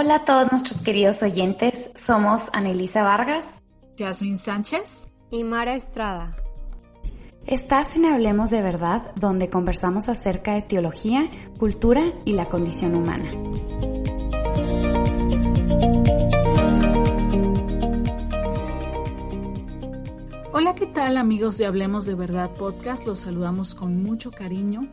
Hola 0.00 0.14
a 0.14 0.24
todos 0.24 0.52
nuestros 0.52 0.80
queridos 0.80 1.24
oyentes, 1.24 1.90
somos 1.96 2.50
Anelisa 2.52 3.02
Vargas, 3.02 3.48
Jasmine 3.98 4.38
Sánchez 4.38 5.08
y 5.32 5.42
Mara 5.42 5.74
Estrada. 5.74 6.36
Estás 7.48 7.96
en 7.96 8.04
Hablemos 8.04 8.48
de 8.48 8.62
Verdad, 8.62 9.10
donde 9.20 9.50
conversamos 9.50 10.08
acerca 10.08 10.54
de 10.54 10.62
teología, 10.62 11.28
cultura 11.58 12.12
y 12.24 12.34
la 12.34 12.48
condición 12.48 12.94
humana. 12.94 13.32
Hola, 20.52 20.76
¿qué 20.76 20.86
tal 20.86 21.16
amigos 21.16 21.58
de 21.58 21.66
Hablemos 21.66 22.06
de 22.06 22.14
Verdad 22.14 22.52
Podcast? 22.52 23.04
Los 23.04 23.18
saludamos 23.18 23.74
con 23.74 24.00
mucho 24.00 24.30
cariño 24.30 24.88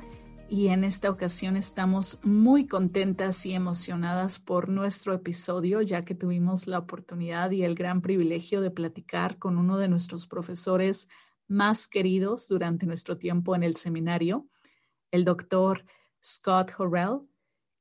y 0.49 0.67
en 0.67 0.83
esta 0.83 1.09
ocasión 1.09 1.57
estamos 1.57 2.19
muy 2.23 2.67
contentas 2.67 3.45
y 3.45 3.53
emocionadas 3.53 4.39
por 4.39 4.69
nuestro 4.69 5.13
episodio, 5.13 5.81
ya 5.81 6.05
que 6.05 6.13
tuvimos 6.13 6.67
la 6.67 6.79
oportunidad 6.79 7.51
y 7.51 7.63
el 7.63 7.75
gran 7.75 8.01
privilegio 8.01 8.61
de 8.61 8.71
platicar 8.71 9.37
con 9.39 9.57
uno 9.57 9.77
de 9.77 9.87
nuestros 9.87 10.27
profesores 10.27 11.09
más 11.47 11.87
queridos 11.87 12.47
durante 12.47 12.85
nuestro 12.85 13.17
tiempo 13.17 13.55
en 13.55 13.63
el 13.63 13.75
seminario, 13.75 14.47
el 15.11 15.25
doctor 15.25 15.85
Scott 16.23 16.71
Horrell, 16.77 17.21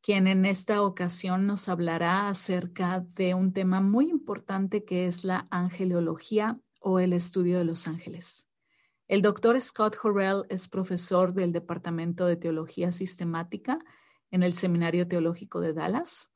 quien 0.03 0.27
en 0.27 0.45
esta 0.45 0.83
ocasión 0.83 1.47
nos 1.47 1.69
hablará 1.69 2.28
acerca 2.28 3.01
de 3.15 3.34
un 3.34 3.53
tema 3.53 3.81
muy 3.81 4.11
importante 4.11 4.84
que 4.84 5.06
es 5.06 5.25
la 5.25 5.49
angelología 5.51 6.59
o 6.81 6.99
el 6.99 7.12
estudio 7.12 7.59
de 7.59 7.65
los 7.65 7.89
ángeles. 7.89 8.47
El 9.06 9.20
doctor 9.20 9.60
Scott 9.60 9.97
Horrell 10.02 10.44
es 10.48 10.66
profesor 10.66 11.34
del 11.34 11.52
Departamento 11.52 12.24
de 12.24 12.36
Teología 12.36 12.91
Sistemática 12.91 13.78
en 14.30 14.42
el 14.42 14.55
Seminario 14.55 15.06
Teológico 15.06 15.60
de 15.60 15.74
Dallas. 15.74 16.33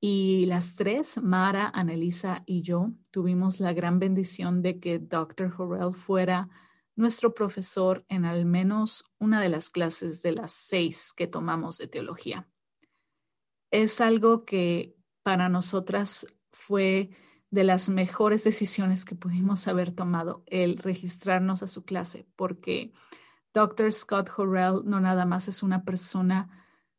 Y 0.00 0.44
las 0.46 0.76
tres, 0.76 1.16
Mara, 1.22 1.70
Annelisa 1.72 2.42
y 2.44 2.60
yo, 2.60 2.90
tuvimos 3.10 3.58
la 3.58 3.72
gran 3.72 3.98
bendición 3.98 4.60
de 4.60 4.78
que 4.80 4.98
Dr. 4.98 5.54
Horrell 5.56 5.94
fuera 5.94 6.50
nuestro 6.94 7.32
profesor 7.32 8.04
en 8.08 8.26
al 8.26 8.44
menos 8.44 9.04
una 9.18 9.40
de 9.40 9.48
las 9.48 9.70
clases 9.70 10.20
de 10.20 10.32
las 10.32 10.52
seis 10.52 11.14
que 11.16 11.26
tomamos 11.26 11.78
de 11.78 11.88
teología. 11.88 12.46
Es 13.70 14.02
algo 14.02 14.44
que 14.44 14.94
para 15.22 15.48
nosotras 15.48 16.26
fue 16.50 17.10
de 17.54 17.62
las 17.62 17.88
mejores 17.88 18.42
decisiones 18.42 19.04
que 19.04 19.14
pudimos 19.14 19.68
haber 19.68 19.92
tomado 19.92 20.42
el 20.46 20.76
registrarnos 20.76 21.62
a 21.62 21.68
su 21.68 21.84
clase, 21.84 22.26
porque 22.34 22.92
Dr. 23.54 23.92
Scott 23.92 24.28
Horrell 24.36 24.82
no 24.84 24.98
nada 24.98 25.24
más 25.24 25.46
es 25.46 25.62
una 25.62 25.84
persona 25.84 26.50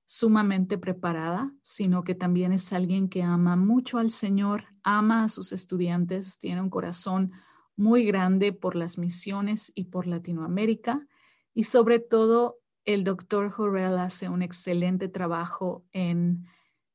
sumamente 0.05 0.77
preparada, 0.77 1.51
sino 1.61 2.05
que 2.05 2.15
también 2.15 2.53
es 2.53 2.71
alguien 2.71 3.09
que 3.09 3.21
ama 3.21 3.57
mucho 3.57 3.97
al 3.97 4.11
Señor, 4.11 4.67
ama 4.81 5.25
a 5.25 5.29
sus 5.29 5.51
estudiantes, 5.51 6.39
tiene 6.39 6.61
un 6.61 6.69
corazón 6.69 7.33
muy 7.75 8.05
grande 8.05 8.53
por 8.53 8.77
las 8.77 8.97
misiones 8.97 9.73
y 9.75 9.85
por 9.85 10.07
Latinoamérica. 10.07 11.05
Y 11.53 11.65
sobre 11.65 11.99
todo, 11.99 12.59
el 12.85 13.03
doctor 13.03 13.53
Horrell 13.57 13.97
hace 13.97 14.29
un 14.29 14.41
excelente 14.41 15.09
trabajo 15.09 15.83
en 15.91 16.45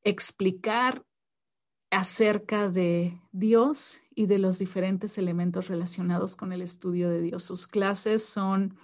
explicar 0.03 1.05
acerca 1.91 2.69
de 2.69 3.21
Dios 3.33 4.01
y 4.15 4.27
de 4.27 4.39
los 4.39 4.59
diferentes 4.59 5.19
elementos 5.19 5.69
relacionados 5.69 6.37
con 6.37 6.53
el 6.53 6.63
estudio 6.63 7.11
de 7.11 7.21
Dios. 7.21 7.45
Sus 7.45 7.67
clases 7.67 8.25
son 8.25 8.77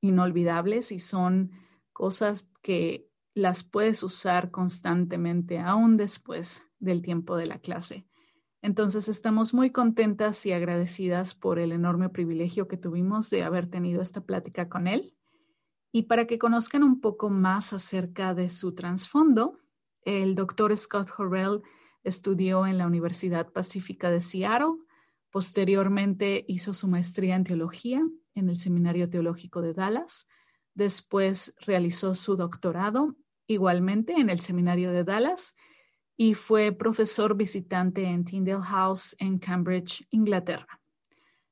inolvidables 0.00 0.92
y 0.92 0.98
son 0.98 1.50
cosas 1.92 2.48
que 2.62 3.08
las 3.34 3.64
puedes 3.64 4.02
usar 4.02 4.50
constantemente 4.50 5.58
aún 5.58 5.96
después 5.96 6.64
del 6.78 7.02
tiempo 7.02 7.36
de 7.36 7.46
la 7.46 7.58
clase. 7.58 8.06
Entonces 8.62 9.08
estamos 9.08 9.54
muy 9.54 9.70
contentas 9.70 10.44
y 10.44 10.52
agradecidas 10.52 11.34
por 11.34 11.58
el 11.58 11.72
enorme 11.72 12.10
privilegio 12.10 12.68
que 12.68 12.76
tuvimos 12.76 13.30
de 13.30 13.42
haber 13.42 13.66
tenido 13.66 14.02
esta 14.02 14.20
plática 14.20 14.68
con 14.68 14.86
él. 14.86 15.16
Y 15.92 16.02
para 16.02 16.26
que 16.26 16.38
conozcan 16.38 16.82
un 16.82 17.00
poco 17.00 17.30
más 17.30 17.72
acerca 17.72 18.34
de 18.34 18.50
su 18.50 18.74
trasfondo, 18.74 19.58
el 20.02 20.34
doctor 20.34 20.76
Scott 20.76 21.10
Horrell 21.16 21.62
Estudió 22.02 22.66
en 22.66 22.78
la 22.78 22.86
Universidad 22.86 23.52
Pacífica 23.52 24.10
de 24.10 24.20
Seattle. 24.20 24.76
Posteriormente 25.30 26.44
hizo 26.48 26.72
su 26.72 26.88
maestría 26.88 27.36
en 27.36 27.44
teología 27.44 28.02
en 28.34 28.48
el 28.48 28.56
Seminario 28.56 29.08
Teológico 29.08 29.60
de 29.62 29.74
Dallas. 29.74 30.28
Después 30.74 31.54
realizó 31.58 32.14
su 32.14 32.36
doctorado 32.36 33.16
igualmente 33.46 34.14
en 34.14 34.30
el 34.30 34.40
Seminario 34.40 34.92
de 34.92 35.04
Dallas 35.04 35.56
y 36.16 36.34
fue 36.34 36.72
profesor 36.72 37.34
visitante 37.34 38.04
en 38.04 38.24
Tyndale 38.24 38.62
House 38.62 39.16
en 39.18 39.38
Cambridge, 39.38 40.06
Inglaterra. 40.10 40.80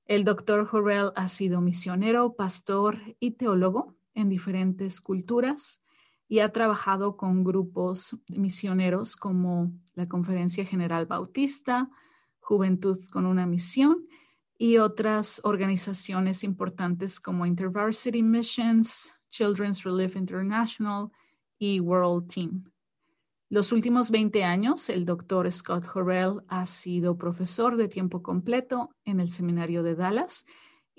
El 0.05 0.25
doctor 0.25 0.69
Horrell 0.71 1.13
ha 1.17 1.29
sido 1.29 1.61
misionero, 1.61 2.35
pastor 2.35 2.99
y 3.21 3.33
teólogo 3.33 3.97
en 4.15 4.29
diferentes 4.29 5.01
culturas 5.01 5.83
y 6.29 6.41
ha 6.41 6.53
trabajado 6.53 7.17
con 7.17 7.43
grupos 7.43 8.17
misioneros 8.29 9.17
como 9.17 9.73
la 9.95 10.07
Conferencia 10.07 10.65
General 10.65 11.07
Bautista, 11.07 11.91
Juventud 12.39 12.99
con 13.11 13.27
una 13.27 13.47
Misión 13.47 14.07
y 14.59 14.77
otras 14.77 15.41
organizaciones 15.45 16.45
importantes 16.45 17.19
como 17.19 17.47
InterVarsity 17.47 18.23
Missions, 18.23 19.13
Children's 19.31 19.85
Relief 19.85 20.17
International 20.17 21.11
y 21.59 21.81
World 21.81 22.29
Team. 22.29 22.71
Los 23.51 23.73
últimos 23.73 24.11
20 24.11 24.45
años, 24.45 24.91
el 24.91 25.07
doctor 25.07 25.51
Scott 25.51 25.87
Horrell 25.95 26.43
ha 26.49 26.67
sido 26.67 27.17
profesor 27.17 27.77
de 27.79 27.89
tiempo 27.89 28.23
completo 28.23 28.91
en 29.07 29.21
el 29.21 29.31
Seminario 29.31 29.83
de 29.83 29.95
Dallas 29.95 30.45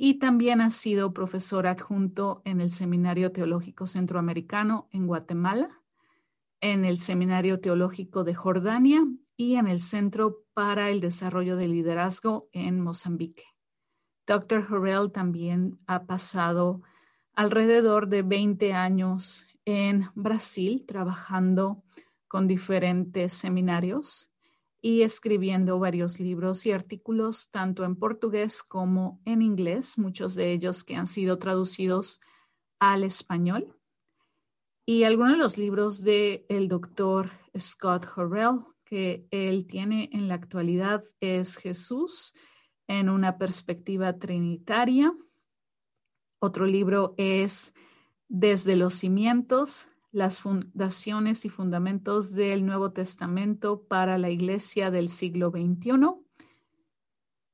y 0.01 0.13
también 0.13 0.61
ha 0.61 0.69
sido 0.69 1.13
profesor 1.13 1.67
adjunto 1.67 2.41
en 2.45 2.61
el 2.61 2.71
Seminario 2.71 3.33
Teológico 3.33 3.85
Centroamericano 3.85 4.87
en 4.93 5.07
Guatemala, 5.07 5.81
en 6.61 6.85
el 6.85 6.99
Seminario 6.99 7.59
Teológico 7.59 8.23
de 8.23 8.33
Jordania 8.33 9.05
y 9.35 9.55
en 9.55 9.67
el 9.67 9.81
Centro 9.81 10.45
para 10.53 10.89
el 10.89 11.01
Desarrollo 11.01 11.57
de 11.57 11.67
Liderazgo 11.67 12.47
en 12.53 12.79
Mozambique. 12.79 13.43
Dr. 14.25 14.65
Horrell 14.71 15.11
también 15.11 15.81
ha 15.85 16.05
pasado 16.05 16.81
alrededor 17.33 18.07
de 18.07 18.21
20 18.21 18.71
años 18.71 19.47
en 19.65 20.05
Brasil 20.15 20.85
trabajando 20.87 21.83
con 22.29 22.47
diferentes 22.47 23.33
seminarios 23.33 24.28
y 24.81 25.01
escribiendo 25.01 25.79
varios 25.79 26.19
libros 26.19 26.65
y 26.65 26.71
artículos 26.71 27.49
tanto 27.51 27.83
en 27.83 27.95
portugués 27.95 28.63
como 28.63 29.21
en 29.25 29.41
inglés, 29.41 29.97
muchos 29.97 30.35
de 30.35 30.53
ellos 30.53 30.83
que 30.83 30.95
han 30.95 31.07
sido 31.07 31.37
traducidos 31.37 32.21
al 32.79 33.03
español. 33.03 33.75
Y 34.85 35.03
algunos 35.03 35.33
de 35.33 35.37
los 35.37 35.57
libros 35.57 36.03
del 36.03 36.45
el 36.49 36.67
doctor 36.67 37.31
Scott 37.57 38.07
Horrell 38.15 38.61
que 38.85 39.27
él 39.29 39.67
tiene 39.67 40.09
en 40.13 40.27
la 40.27 40.33
actualidad 40.33 41.03
es 41.19 41.57
Jesús 41.57 42.33
en 42.87 43.07
una 43.09 43.37
perspectiva 43.37 44.17
trinitaria. 44.17 45.13
Otro 46.39 46.65
libro 46.65 47.13
es 47.17 47.75
Desde 48.27 48.75
los 48.75 48.95
cimientos, 48.95 49.89
las 50.11 50.41
fundaciones 50.41 51.45
y 51.45 51.49
fundamentos 51.49 52.33
del 52.33 52.65
Nuevo 52.65 52.91
Testamento 52.91 53.83
para 53.83 54.17
la 54.17 54.29
Iglesia 54.29 54.91
del 54.91 55.09
siglo 55.09 55.51
XXI. 55.51 56.15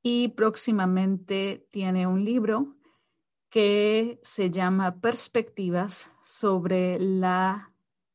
Y 0.01 0.29
próximamente 0.29 1.67
tiene 1.71 2.07
un 2.07 2.23
libro 2.23 2.75
que 3.49 4.19
se 4.23 4.51
llama 4.51 4.99
Perspectivas 4.99 6.11
sobre 6.23 6.99
la 6.99 7.71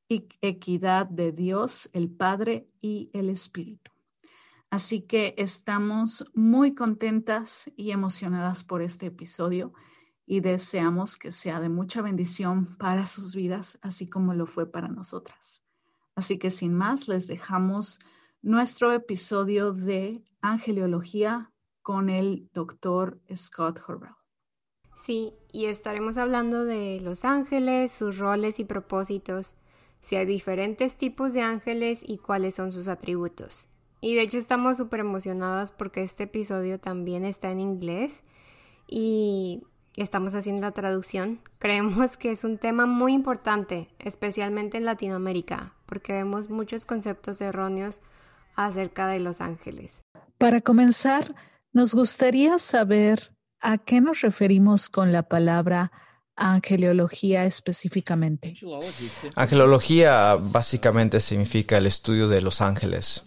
equidad 0.08 1.06
de 1.06 1.32
Dios, 1.32 1.88
el 1.92 2.10
Padre 2.10 2.68
y 2.80 3.10
el 3.12 3.30
Espíritu. 3.30 3.90
Así 4.70 5.02
que 5.02 5.34
estamos 5.36 6.24
muy 6.34 6.74
contentas 6.74 7.70
y 7.76 7.90
emocionadas 7.90 8.62
por 8.64 8.82
este 8.82 9.06
episodio 9.06 9.72
y 10.30 10.38
deseamos 10.38 11.18
que 11.18 11.32
sea 11.32 11.58
de 11.58 11.68
mucha 11.68 12.02
bendición 12.02 12.76
para 12.76 13.08
sus 13.08 13.34
vidas, 13.34 13.80
así 13.82 14.08
como 14.08 14.32
lo 14.32 14.46
fue 14.46 14.70
para 14.70 14.86
nosotras. 14.86 15.64
Así 16.14 16.38
que 16.38 16.52
sin 16.52 16.72
más, 16.72 17.08
les 17.08 17.26
dejamos 17.26 17.98
nuestro 18.40 18.92
episodio 18.92 19.72
de 19.72 20.22
Angeliología 20.40 21.50
con 21.82 22.08
el 22.08 22.48
doctor 22.52 23.20
Scott 23.34 23.80
Horrell. 23.84 24.14
Sí, 24.94 25.32
y 25.50 25.64
estaremos 25.64 26.16
hablando 26.16 26.64
de 26.64 27.00
los 27.00 27.24
ángeles, 27.24 27.90
sus 27.90 28.18
roles 28.18 28.60
y 28.60 28.64
propósitos, 28.64 29.56
si 30.00 30.14
hay 30.14 30.26
diferentes 30.26 30.96
tipos 30.96 31.34
de 31.34 31.40
ángeles 31.40 32.04
y 32.06 32.18
cuáles 32.18 32.54
son 32.54 32.70
sus 32.70 32.86
atributos. 32.86 33.68
Y 34.00 34.14
de 34.14 34.22
hecho 34.22 34.38
estamos 34.38 34.76
súper 34.76 35.00
emocionadas 35.00 35.72
porque 35.72 36.04
este 36.04 36.22
episodio 36.22 36.78
también 36.78 37.24
está 37.24 37.50
en 37.50 37.58
inglés 37.58 38.22
y 38.86 39.64
estamos 39.96 40.34
haciendo 40.34 40.62
la 40.62 40.72
traducción. 40.72 41.40
Creemos 41.58 42.16
que 42.16 42.30
es 42.30 42.44
un 42.44 42.58
tema 42.58 42.86
muy 42.86 43.12
importante, 43.12 43.88
especialmente 43.98 44.78
en 44.78 44.84
Latinoamérica, 44.84 45.74
porque 45.86 46.12
vemos 46.12 46.50
muchos 46.50 46.86
conceptos 46.86 47.40
erróneos 47.40 48.00
acerca 48.56 49.06
de 49.08 49.20
los 49.20 49.40
ángeles. 49.40 50.02
Para 50.38 50.60
comenzar, 50.60 51.34
nos 51.72 51.94
gustaría 51.94 52.58
saber 52.58 53.34
a 53.60 53.78
qué 53.78 54.00
nos 54.00 54.22
referimos 54.22 54.88
con 54.88 55.12
la 55.12 55.22
palabra 55.22 55.92
angelología 56.36 57.44
específicamente. 57.44 58.54
Angelología 59.36 60.36
básicamente 60.40 61.20
significa 61.20 61.76
el 61.76 61.86
estudio 61.86 62.28
de 62.28 62.40
los 62.40 62.62
ángeles, 62.62 63.24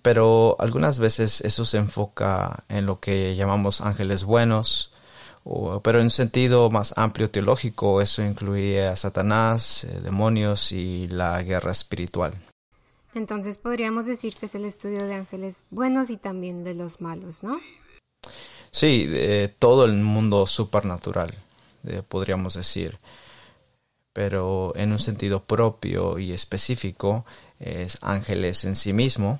pero 0.00 0.56
algunas 0.58 0.98
veces 0.98 1.42
eso 1.42 1.64
se 1.66 1.76
enfoca 1.76 2.64
en 2.68 2.86
lo 2.86 3.00
que 3.00 3.36
llamamos 3.36 3.82
ángeles 3.82 4.24
buenos, 4.24 4.93
pero 5.82 5.98
en 5.98 6.06
un 6.06 6.10
sentido 6.10 6.70
más 6.70 6.94
amplio 6.96 7.30
teológico 7.30 8.00
eso 8.00 8.22
incluye 8.22 8.86
a 8.86 8.96
Satanás, 8.96 9.84
eh, 9.84 10.00
demonios 10.02 10.72
y 10.72 11.06
la 11.08 11.42
guerra 11.42 11.72
espiritual. 11.72 12.34
Entonces 13.14 13.58
podríamos 13.58 14.06
decir 14.06 14.34
que 14.34 14.46
es 14.46 14.54
el 14.54 14.64
estudio 14.64 15.06
de 15.06 15.14
ángeles 15.14 15.62
buenos 15.70 16.10
y 16.10 16.16
también 16.16 16.64
de 16.64 16.74
los 16.74 17.00
malos, 17.00 17.44
¿no? 17.44 17.60
Sí, 18.70 19.06
de 19.06 19.48
todo 19.48 19.84
el 19.84 19.92
mundo 19.94 20.46
supernatural, 20.48 21.32
podríamos 22.08 22.54
decir. 22.54 22.98
Pero 24.12 24.72
en 24.74 24.92
un 24.92 24.98
sentido 24.98 25.44
propio 25.44 26.18
y 26.18 26.32
específico 26.32 27.24
es 27.60 27.98
ángeles 28.00 28.64
en 28.64 28.74
sí 28.74 28.92
mismo. 28.92 29.38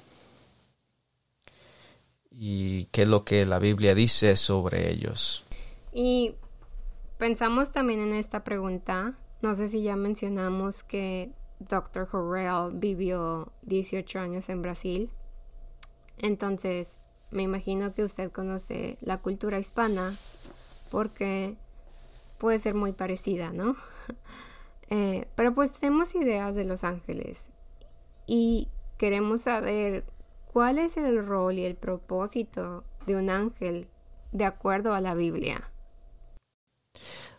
¿Y 2.31 2.85
qué 2.87 3.03
es 3.03 3.09
lo 3.09 3.25
que 3.25 3.47
la 3.47 3.59
Biblia 3.59 3.95
dice 3.95 4.37
sobre 4.37 4.91
ellos? 4.91 5.44
Y 5.95 6.35
pensamos 7.19 7.71
también 7.71 8.01
en 8.01 8.13
esta 8.13 8.43
pregunta. 8.43 9.15
No 9.43 9.55
sé 9.55 9.69
si 9.69 9.83
ya 9.83 9.95
mencionamos 9.95 10.83
que 10.83 11.31
Dr. 11.61 12.09
Horrell 12.11 12.73
vivió 12.75 13.53
18 13.63 14.19
años 14.19 14.49
en 14.49 14.61
Brasil. 14.61 15.11
Entonces, 16.19 16.99
me 17.31 17.43
imagino 17.43 17.95
que 17.95 18.03
usted 18.03 18.33
conoce 18.33 18.99
la 19.01 19.19
cultura 19.19 19.59
hispana 19.61 20.15
porque 20.91 21.57
puede 22.39 22.59
ser 22.59 22.75
muy 22.75 22.93
parecida, 22.93 23.53
¿no? 23.53 23.77
Eh, 24.91 25.27
pero 25.35 25.55
pues 25.55 25.73
tenemos 25.73 26.15
ideas 26.15 26.55
de 26.55 26.65
los 26.65 26.85
ángeles 26.85 27.49
y 28.27 28.69
queremos 28.99 29.41
saber 29.41 30.05
cuál 30.53 30.79
es 30.79 30.99
el 30.99 31.27
rol 31.27 31.55
y 31.55 31.65
el 31.65 31.75
propósito 31.75 32.85
de 33.07 33.17
un 33.17 33.31
ángel 33.31 33.89
de 34.33 34.45
acuerdo 34.45 34.93
a 34.93 35.01
la 35.01 35.15
Biblia. 35.15 35.71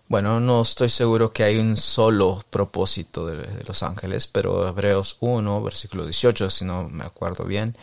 Bueno, 0.07 0.39
no 0.39 0.61
estoy 0.61 0.89
seguro 0.89 1.33
que 1.33 1.43
hay 1.43 1.57
un 1.57 1.75
solo 1.77 2.43
propósito 2.51 3.25
de, 3.25 3.63
los 3.63 3.81
ángeles, 3.81 4.27
pero 4.27 4.67
Hebreos 4.67 5.17
1, 5.19 5.63
versículo 5.63 6.03
18, 6.05 6.51
si 6.51 6.63
no 6.63 6.87
me 6.89 7.05
acuerdo 7.05 7.43
bien, 7.43 7.75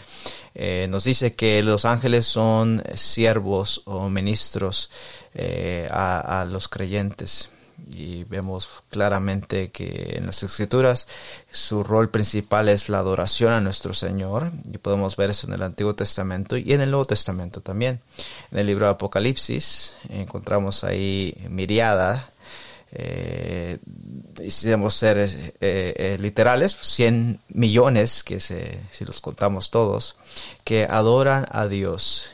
eh, 0.55 0.87
nos 0.89 1.03
dice 1.03 1.35
que 1.35 1.63
los 1.65 1.85
ángeles 1.85 2.25
son 2.25 2.81
siervos 2.95 3.83
o 3.87 4.09
ministros 4.09 4.89
eh, 5.35 5.89
a 5.91 6.47
los 6.49 6.69
creyentes 6.69 7.51
y 7.91 8.25
vemos 8.25 8.71
claramente 8.91 9.71
que 9.71 10.15
en 10.17 10.27
las 10.27 10.43
escrituras 10.43 11.09
su 11.51 11.85
rol 11.85 12.11
principal 12.11 12.69
es 12.69 12.89
la 12.89 12.99
adoración 12.99 13.53
a 13.53 13.61
nuestro 13.61 13.95
Señor 13.95 14.53
y 14.73 14.79
podemos 14.79 15.17
ver 15.17 15.31
eso 15.31 15.47
en 15.47 15.55
el 15.55 15.63
Antiguo 15.63 15.95
Testamento 15.95 16.57
y 16.57 16.73
en 16.73 16.81
el 16.81 16.91
Nuevo 16.91 17.05
Testamento 17.05 17.61
también. 17.61 18.01
En 18.51 18.59
el 18.59 18.67
libro 18.67 18.87
de 18.87 18.93
Apocalipsis 18.93 19.95
encontramos 20.11 20.85
ahí 20.85 21.37
miriada 21.49 22.29
eh, 22.95 23.79
si 24.51 24.67
debemos 24.67 24.95
ser 24.95 25.17
eh, 25.19 25.29
eh, 25.61 26.19
literales, 26.21 26.77
100 26.79 27.41
millones, 27.49 28.23
que 28.23 28.39
se, 28.39 28.79
si 28.91 29.05
los 29.07 29.21
contamos 29.23 29.71
todos, 29.71 30.17
que 30.65 30.85
adoran 30.85 31.47
a 31.51 31.67
Dios 31.69 32.31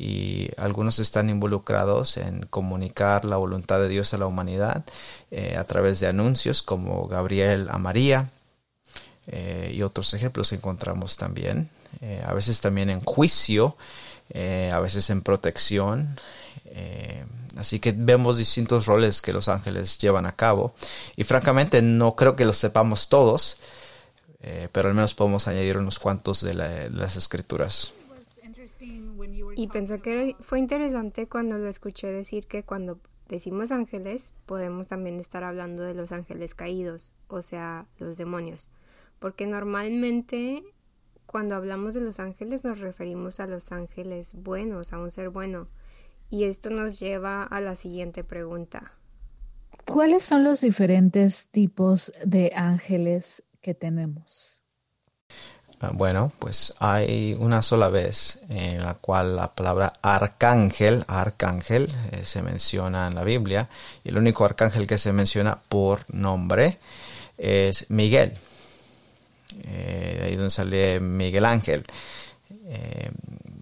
y 0.00 0.48
algunos 0.58 1.00
están 1.00 1.28
involucrados 1.28 2.18
en 2.18 2.46
comunicar 2.46 3.24
la 3.24 3.36
voluntad 3.36 3.80
de 3.80 3.88
Dios 3.88 4.14
a 4.14 4.18
la 4.18 4.26
humanidad 4.26 4.84
eh, 5.32 5.56
a 5.58 5.64
través 5.64 5.98
de 5.98 6.06
anuncios 6.06 6.62
como 6.62 7.08
Gabriel 7.08 7.66
a 7.68 7.78
María 7.78 8.30
eh, 9.26 9.72
y 9.74 9.82
otros 9.82 10.14
ejemplos 10.14 10.52
encontramos 10.52 11.16
también, 11.16 11.68
eh, 12.00 12.22
a 12.24 12.32
veces 12.32 12.60
también 12.60 12.90
en 12.90 13.00
juicio, 13.00 13.76
a 14.72 14.78
veces 14.78 15.10
en 15.10 15.22
protección. 15.22 16.16
así 17.56 17.80
que 17.80 17.90
vemos 17.90 18.38
distintos 18.38 18.86
roles 18.86 19.20
que 19.20 19.32
los 19.32 19.48
ángeles 19.48 19.98
llevan 19.98 20.26
a 20.26 20.36
cabo 20.36 20.74
y 21.16 21.24
francamente 21.24 21.82
no 21.82 22.14
creo 22.14 22.36
que 22.36 22.44
los 22.44 22.56
sepamos 22.56 23.08
todos, 23.08 23.56
pero 24.70 24.90
al 24.90 24.94
menos 24.94 25.14
podemos 25.14 25.48
añadir 25.48 25.76
unos 25.76 25.98
cuantos 25.98 26.42
de 26.42 26.54
las 26.54 27.16
escrituras. 27.16 27.94
Y 29.58 29.66
pensé 29.66 29.98
que 29.98 30.36
fue 30.38 30.60
interesante 30.60 31.26
cuando 31.26 31.58
lo 31.58 31.68
escuché 31.68 32.06
decir 32.12 32.46
que 32.46 32.62
cuando 32.62 33.00
decimos 33.26 33.72
ángeles 33.72 34.32
podemos 34.46 34.86
también 34.86 35.18
estar 35.18 35.42
hablando 35.42 35.82
de 35.82 35.94
los 35.94 36.12
ángeles 36.12 36.54
caídos, 36.54 37.12
o 37.26 37.42
sea, 37.42 37.88
los 37.98 38.16
demonios. 38.16 38.70
Porque 39.18 39.48
normalmente 39.48 40.62
cuando 41.26 41.56
hablamos 41.56 41.94
de 41.94 42.02
los 42.02 42.20
ángeles 42.20 42.62
nos 42.62 42.78
referimos 42.78 43.40
a 43.40 43.48
los 43.48 43.72
ángeles 43.72 44.32
buenos, 44.34 44.92
a 44.92 45.00
un 45.00 45.10
ser 45.10 45.28
bueno. 45.30 45.66
Y 46.30 46.44
esto 46.44 46.70
nos 46.70 47.00
lleva 47.00 47.42
a 47.42 47.60
la 47.60 47.74
siguiente 47.74 48.22
pregunta. 48.22 48.92
¿Cuáles 49.86 50.22
son 50.22 50.44
los 50.44 50.60
diferentes 50.60 51.48
tipos 51.48 52.12
de 52.24 52.52
ángeles 52.54 53.42
que 53.60 53.74
tenemos? 53.74 54.62
Ah, 55.80 55.90
bueno, 55.92 56.32
pues 56.40 56.74
hay 56.80 57.36
una 57.38 57.62
sola 57.62 57.88
vez 57.88 58.40
en 58.48 58.82
la 58.82 58.94
cual 58.94 59.36
la 59.36 59.54
palabra 59.54 59.92
arcángel, 60.02 61.04
arcángel, 61.06 61.88
eh, 62.10 62.24
se 62.24 62.42
menciona 62.42 63.06
en 63.06 63.14
la 63.14 63.22
Biblia 63.22 63.68
y 64.02 64.08
el 64.08 64.18
único 64.18 64.44
arcángel 64.44 64.88
que 64.88 64.98
se 64.98 65.12
menciona 65.12 65.56
por 65.68 66.00
nombre 66.12 66.78
es 67.36 67.88
Miguel. 67.90 68.32
Eh, 69.68 70.22
ahí 70.24 70.34
donde 70.34 70.50
sale 70.50 70.98
Miguel 70.98 71.44
Ángel. 71.44 71.86
Eh, 72.66 73.10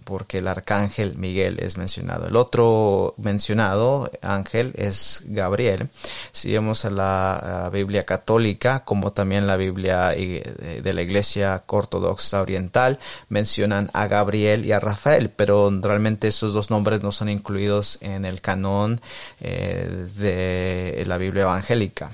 porque 0.07 0.37
el 0.37 0.47
arcángel 0.47 1.17
Miguel 1.17 1.59
es 1.59 1.77
mencionado. 1.77 2.27
El 2.27 2.37
otro 2.37 3.13
mencionado 3.17 4.09
ángel 4.21 4.71
es 4.77 5.23
Gabriel. 5.25 5.89
Si 6.31 6.53
vemos 6.53 6.85
a 6.85 6.89
la 6.89 7.69
Biblia 7.73 8.03
católica, 8.03 8.85
como 8.85 9.11
también 9.11 9.47
la 9.47 9.57
Biblia 9.57 10.13
eh, 10.15 10.79
de 10.81 10.93
la 10.93 11.01
Iglesia 11.01 11.61
Ortodoxa 11.67 12.41
Oriental, 12.41 12.99
mencionan 13.27 13.89
a 13.91 14.07
Gabriel 14.07 14.65
y 14.65 14.71
a 14.71 14.79
Rafael, 14.79 15.29
pero 15.29 15.69
realmente 15.81 16.29
esos 16.29 16.53
dos 16.53 16.69
nombres 16.69 17.03
no 17.03 17.11
son 17.11 17.27
incluidos 17.27 17.97
en 17.99 18.23
el 18.23 18.39
canon 18.39 19.01
eh, 19.41 20.07
de 20.15 21.03
la 21.05 21.17
Biblia 21.17 21.43
evangélica. 21.43 22.13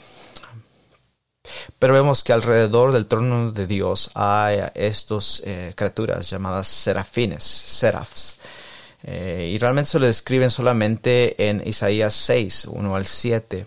Pero 1.79 1.93
vemos 1.93 2.23
que 2.23 2.33
alrededor 2.33 2.91
del 2.91 3.05
trono 3.05 3.51
de 3.51 3.67
Dios 3.67 4.11
hay 4.13 4.59
estas 4.75 5.41
eh, 5.45 5.73
criaturas 5.75 6.29
llamadas 6.29 6.67
serafines, 6.67 7.43
serafs. 7.43 8.37
Eh, 9.05 9.51
y 9.53 9.57
realmente 9.57 9.91
se 9.91 9.99
lo 9.99 10.05
describen 10.05 10.49
solamente 10.49 11.49
en 11.49 11.61
Isaías 11.67 12.13
6, 12.13 12.67
1 12.71 12.95
al 12.95 13.05
7. 13.05 13.65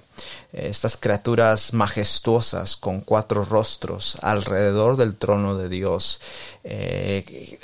estas 0.52 0.96
criaturas 0.96 1.74
majestuosas 1.74 2.78
con 2.78 3.02
cuatro 3.02 3.44
rostros 3.44 4.16
alrededor 4.22 4.96
del 4.96 5.16
trono 5.16 5.54
de 5.58 5.68
Dios, 5.68 6.22
eh, 6.64 7.58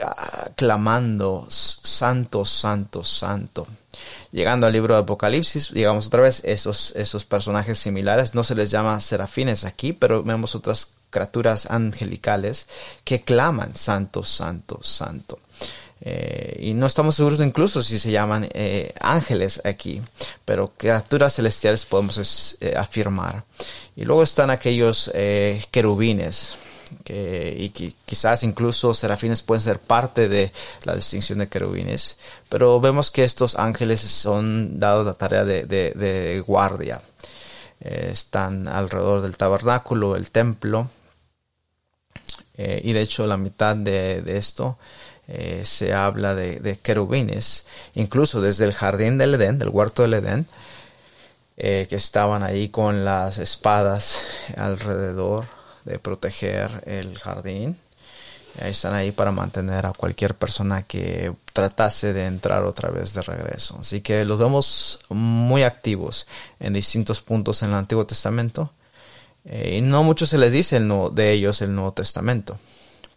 clamando, 0.55 1.47
santo, 1.49 2.45
santo, 2.45 3.03
santo. 3.05 3.67
Llegando 4.31 4.67
al 4.67 4.73
libro 4.73 4.95
de 4.95 5.03
Apocalipsis, 5.03 5.73
digamos 5.73 6.07
otra 6.07 6.23
vez, 6.23 6.43
esos, 6.45 6.95
esos 6.97 7.25
personajes 7.25 7.79
similares, 7.79 8.35
no 8.35 8.45
se 8.45 8.55
les 8.55 8.71
llama 8.71 8.99
serafines 9.01 9.65
aquí, 9.65 9.93
pero 9.93 10.23
vemos 10.23 10.55
otras 10.55 10.93
criaturas 11.11 11.71
angelicales 11.71 12.67
que 13.05 13.21
claman, 13.23 13.77
santo, 13.77 14.25
santo, 14.25 14.81
santo. 14.83 15.39
Eh, 16.05 16.59
y 16.61 16.75
no 16.75 16.87
estamos 16.87 17.15
seguros 17.15 17.39
incluso 17.39 17.81
si 17.81 17.97
se 18.01 18.11
llaman 18.11 18.49
eh, 18.53 18.93
ángeles 19.01 19.61
aquí, 19.65 20.03
pero 20.45 20.73
criaturas 20.77 21.37
celestiales 21.37 21.85
podemos 21.85 22.57
eh, 22.61 22.75
afirmar. 22.77 23.45
Y 23.95 24.05
luego 24.05 24.25
están 24.25 24.51
aquellos 24.51 25.11
querubines, 25.71 26.57
que, 27.05 27.55
y 27.59 27.71
quizás 27.71 28.43
incluso 28.43 28.95
serafines 28.95 29.43
pueden 29.43 29.61
ser 29.61 29.79
parte 29.79 30.29
de 30.29 30.53
la 30.85 30.95
distinción 30.95 31.39
de 31.39 31.49
querubines, 31.49 32.17
pero 32.49 32.81
vemos 32.81 33.11
que 33.11 33.25
estos 33.25 33.59
ángeles 33.59 34.01
son 34.01 34.79
dados 34.79 35.07
la 35.07 35.15
tarea 35.15 35.45
de, 35.45 36.45
guardia. 36.47 37.03
están 37.81 38.69
alrededor 38.69 39.23
del 39.23 39.37
tabernáculo, 39.37 40.17
el 40.17 40.31
templo, 40.31 40.89
y 42.57 42.93
de 42.93 43.01
hecho 43.01 43.27
la 43.27 43.37
mitad 43.37 43.75
de, 43.77 44.23
esto 44.27 44.77
eh, 45.29 45.63
se 45.65 45.95
habla 45.95 46.35
de, 46.35 46.79
querubines, 46.83 47.67
incluso 47.95 48.41
desde 48.41 48.65
el 48.65 48.73
jardín 48.73 49.19
del 49.19 49.35
Edén, 49.35 49.59
del 49.59 49.69
huerto 49.71 50.03
del 50.03 50.15
Edén, 50.15 50.47
eh, 51.57 51.87
que 51.89 51.97
estaban 51.97 52.43
ahí 52.43 52.69
con 52.71 53.05
las 53.05 53.39
espadas 53.39 54.25
alrededor 54.57 55.47
de 55.85 55.99
proteger 55.99 56.83
el 56.87 57.19
jardín. 57.19 57.77
Están 58.61 58.95
ahí 58.95 59.13
para 59.13 59.33
mantener 59.33 59.87
a 59.87 59.93
cualquier 59.93 60.35
persona 60.35 60.83
que 60.83 61.33
tratase 61.53 62.13
de 62.13 62.27
entrar 62.27 62.65
otra 62.65 62.91
vez 62.91 63.15
de 63.15 63.23
regreso. 63.23 63.79
Así 63.81 64.03
que 64.03 64.25
los 64.25 64.39
vemos 64.39 65.01
muy 65.09 65.63
activos 65.63 66.27
en 66.61 66.75
distintos 66.75 67.23
puntos 67.23 67.63
en 67.63 67.71
el 67.71 67.77
Antiguo 67.77 68.05
Testamento. 68.05 68.71
Eh, 69.45 69.77
y 69.79 69.81
no 69.81 70.03
mucho 70.03 70.27
se 70.27 70.39
les 70.39 70.53
dice 70.53 70.79
de 70.81 71.33
ellos 71.33 71.63
el 71.63 71.75
Nuevo 71.75 71.93
Testamento. 71.93 72.59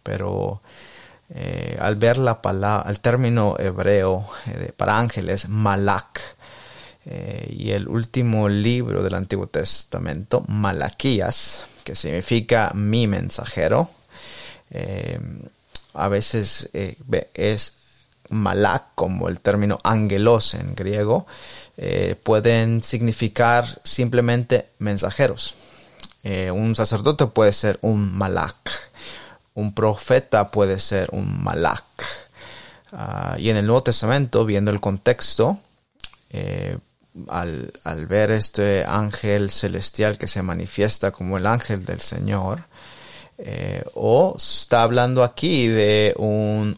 Pero 0.02 0.62
eh, 1.34 1.76
al 1.80 1.96
ver 1.96 2.16
la 2.16 2.40
palabra, 2.40 2.88
el 2.90 3.00
término 3.00 3.56
hebreo 3.58 4.26
eh, 4.46 4.72
para 4.74 4.98
ángeles, 4.98 5.48
malak, 5.48 6.20
y 7.48 7.70
el 7.70 7.86
último 7.86 8.48
libro 8.48 9.00
del 9.00 9.14
Antiguo 9.14 9.46
Testamento, 9.46 10.44
Malaquías, 10.48 11.64
que 11.86 11.94
significa 11.94 12.72
mi 12.74 13.06
mensajero, 13.06 13.88
a 15.94 16.08
veces 16.08 16.68
es 16.72 17.72
malak 18.28 18.82
como 18.94 19.28
el 19.28 19.40
término 19.40 19.78
angelos 19.84 20.54
en 20.54 20.74
griego, 20.74 21.26
pueden 22.24 22.82
significar 22.82 23.64
simplemente 23.84 24.66
mensajeros. 24.80 25.54
un 26.52 26.74
sacerdote 26.74 27.28
puede 27.28 27.52
ser 27.52 27.78
un 27.80 28.12
malak 28.12 28.70
un 29.56 29.72
profeta 29.72 30.50
puede 30.50 30.78
ser 30.78 31.08
un 31.12 31.42
malak. 31.42 31.82
Ah, 32.92 33.36
y 33.38 33.48
en 33.48 33.56
el 33.56 33.66
Nuevo 33.66 33.82
Testamento, 33.82 34.44
viendo 34.44 34.70
el 34.70 34.80
contexto, 34.80 35.58
eh, 36.30 36.78
al, 37.28 38.06
ver 38.08 38.30
este 38.30 38.84
ángel 38.86 39.50
celestial 39.50 40.18
que 40.18 40.26
se 40.26 40.42
manifiesta 40.42 41.10
como 41.10 41.38
el 41.38 41.46
ángel 41.46 41.84
del 41.84 42.00
Señor, 42.00 42.64
eh, 43.38 43.84
o 43.94 44.34
está 44.36 44.82
hablando 44.82 45.22
aquí 45.22 45.66
de 45.68 46.14
un, 46.16 46.76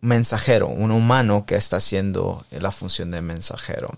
mensajero, 0.00 0.68
un 0.68 0.90
humano 0.90 1.44
que 1.46 1.56
está 1.56 1.78
haciendo 1.78 2.44
la 2.50 2.70
función 2.70 3.10
de 3.10 3.22
mensajero. 3.22 3.94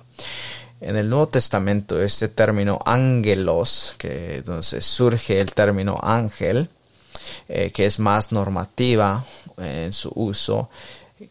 En 0.80 0.97
el 0.97 1.11
Nuevo 1.11 1.28
Testamento, 1.28 2.00
este 2.00 2.28
término 2.28 2.78
ángelos, 2.85 3.95
que 3.99 4.37
entonces 4.37 4.85
surge 4.85 5.40
el 5.40 5.52
término 5.52 5.99
ángel, 6.00 6.68
eh, 7.49 7.73
que 7.73 7.85
es 7.87 7.99
más 7.99 8.30
normativa 8.30 9.25
en 9.57 9.92
su 9.92 10.11
uso, 10.14 10.71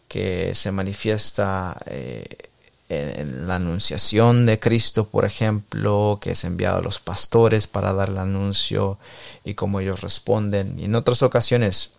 que 0.08 0.54
se 0.54 0.72
manifiesta 0.72 1.78
eh, 1.86 2.47
en, 2.90 3.48
la 3.48 3.56
anunciación 3.56 4.46
de 4.46 4.60
Cristo, 4.60 5.08
por 5.08 5.26
ejemplo, 5.26 6.20
que 6.22 6.32
es 6.32 6.44
enviado 6.44 6.78
a 6.78 6.82
los 6.84 7.00
pastores 7.00 7.68
para 7.68 7.94
dar 7.94 8.10
el 8.10 8.18
anuncio 8.18 8.98
y 9.44 9.54
cómo 9.54 9.80
ellos 9.80 10.02
responden. 10.02 10.80
Y 10.80 10.86
en 10.86 10.96
otras 10.96 11.22
ocasiones 11.24 11.92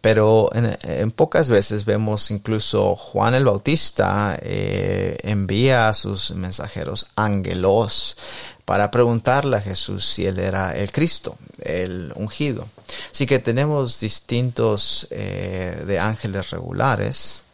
pero 0.00 0.50
en, 0.54 1.10
pocas 1.10 1.48
veces 1.48 1.84
vemos 1.84 2.30
incluso 2.30 2.94
Juan 2.94 3.34
el 3.34 3.44
Bautista 3.44 4.38
eh, 4.40 5.18
envía 5.22 5.88
a 5.88 5.94
sus 5.94 6.30
mensajeros 6.32 7.08
ángelos 7.16 8.16
para 8.64 8.90
preguntarle 8.90 9.56
a 9.56 9.62
Jesús 9.62 10.04
si 10.04 10.26
él 10.26 10.38
era 10.38 10.76
el 10.76 10.92
Cristo, 10.92 11.36
el 11.62 12.12
ungido. 12.14 12.66
Así 13.10 13.26
que 13.26 13.38
tenemos 13.38 13.98
distintos 13.98 15.08
eh, 15.10 15.84
de 15.86 15.98
ángeles 15.98 16.50
regulares, 16.50 17.44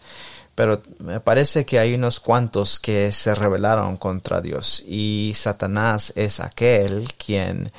pero 0.54 0.82
me 0.98 1.20
parece 1.20 1.64
que 1.64 1.78
hay 1.78 1.94
unos 1.94 2.20
cuantos 2.20 2.78
que 2.78 3.10
se 3.12 3.34
rebelaron 3.34 3.96
contra 3.96 4.40
Dios 4.40 4.82
y 4.86 5.32
Satanás 5.34 6.12
es 6.16 6.40
aquel 6.40 7.08
quien 7.14 7.72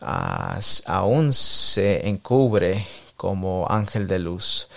ah, 0.00 0.60
aún 0.86 1.32
se 1.32 2.08
encubre 2.08 2.86
como 3.16 3.66
ángel 3.68 4.06
de 4.06 4.20
luz, 4.20 4.68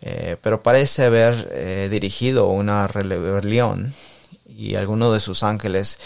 eh, 0.00 0.36
pero 0.40 0.62
parece 0.62 1.04
haber 1.04 1.48
eh, 1.50 1.88
dirigido 1.90 2.48
una 2.48 2.86
rebelión 2.86 3.92
y 4.58 4.74
algunos 4.74 5.12
de 5.12 5.20
sus 5.20 5.44
ángeles, 5.44 5.98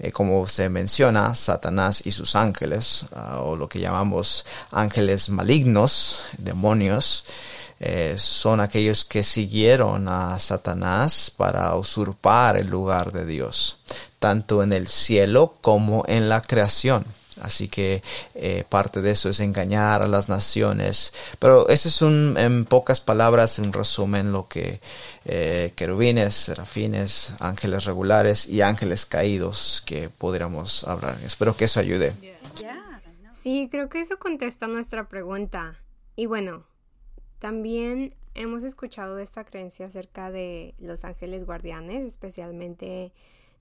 eh, 0.00 0.10
como 0.10 0.46
se 0.48 0.68
menciona, 0.68 1.34
Satanás 1.36 2.02
y 2.04 2.10
sus 2.10 2.34
ángeles, 2.34 3.06
ah, 3.14 3.40
o 3.42 3.56
lo 3.56 3.68
que 3.68 3.78
llamamos 3.78 4.44
ángeles 4.72 5.28
malignos, 5.28 6.24
demonios, 6.36 7.24
son 8.16 8.60
aquellos 8.60 9.04
que 9.04 9.22
siguieron 9.22 10.08
a 10.08 10.38
Satanás 10.38 11.32
para 11.34 11.74
usurpar 11.76 12.56
el 12.56 12.66
lugar 12.66 13.12
de 13.12 13.24
Dios, 13.24 13.78
tanto 14.18 14.62
en 14.62 14.72
el 14.72 14.86
cielo 14.86 15.54
como 15.62 16.04
en 16.06 16.28
la 16.28 16.42
creación. 16.42 17.04
Así 17.40 17.68
que 17.68 18.02
eh, 18.34 18.64
parte 18.68 19.00
de 19.02 19.12
eso 19.12 19.30
es 19.30 19.40
engañar 19.40 20.02
a 20.02 20.08
las 20.08 20.28
naciones. 20.28 21.12
Pero 21.38 21.68
ese 21.68 21.88
es 21.88 22.02
un, 22.02 22.36
en 22.38 22.64
pocas 22.64 23.00
palabras, 23.00 23.58
un 23.58 23.72
resumen 23.72 24.32
lo 24.32 24.48
que 24.48 24.80
eh, 25.24 25.72
querubines, 25.74 26.34
serafines, 26.34 27.34
ángeles 27.40 27.84
regulares 27.84 28.46
y 28.48 28.62
ángeles 28.62 29.06
caídos 29.06 29.82
que 29.86 30.08
podríamos 30.08 30.84
hablar. 30.84 31.16
Espero 31.24 31.56
que 31.56 31.64
eso 31.64 31.80
ayude. 31.80 32.14
Sí, 33.32 33.68
creo 33.70 33.88
que 33.88 34.00
eso 34.00 34.18
contesta 34.18 34.66
nuestra 34.66 35.08
pregunta. 35.08 35.76
Y 36.14 36.26
bueno, 36.26 36.64
también 37.40 38.14
hemos 38.34 38.62
escuchado 38.62 39.16
de 39.16 39.24
esta 39.24 39.44
creencia 39.44 39.86
acerca 39.86 40.30
de 40.30 40.74
los 40.78 41.04
ángeles 41.04 41.44
guardianes, 41.44 42.04
especialmente 42.04 43.12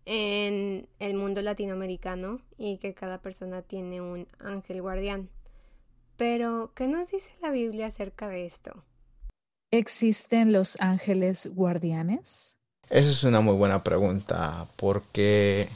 en 0.06 0.88
el 1.00 1.16
mundo 1.16 1.42
latinoamericano 1.42 2.42
y 2.58 2.78
que 2.78 2.94
cada 2.94 3.22
persona 3.22 3.62
tiene 3.62 4.02
un 4.02 4.28
ángel 4.40 4.82
guardián. 4.82 5.30
Pero, 6.18 6.74
¿qué 6.76 6.88
nos 6.88 7.12
dice 7.12 7.32
la 7.42 7.52
Biblia 7.52 7.88
acerca 7.88 8.28
de 8.28 8.46
esto? 8.46 8.84
¿Existen 9.72 10.52
los 10.52 10.80
ángeles 10.82 11.50
guardianes? 11.54 12.58
Esa 12.90 13.10
es 13.10 13.24
una 13.24 13.40
muy 13.40 13.56
buena 13.56 13.84
pregunta 13.84 14.68
porque 14.76 15.70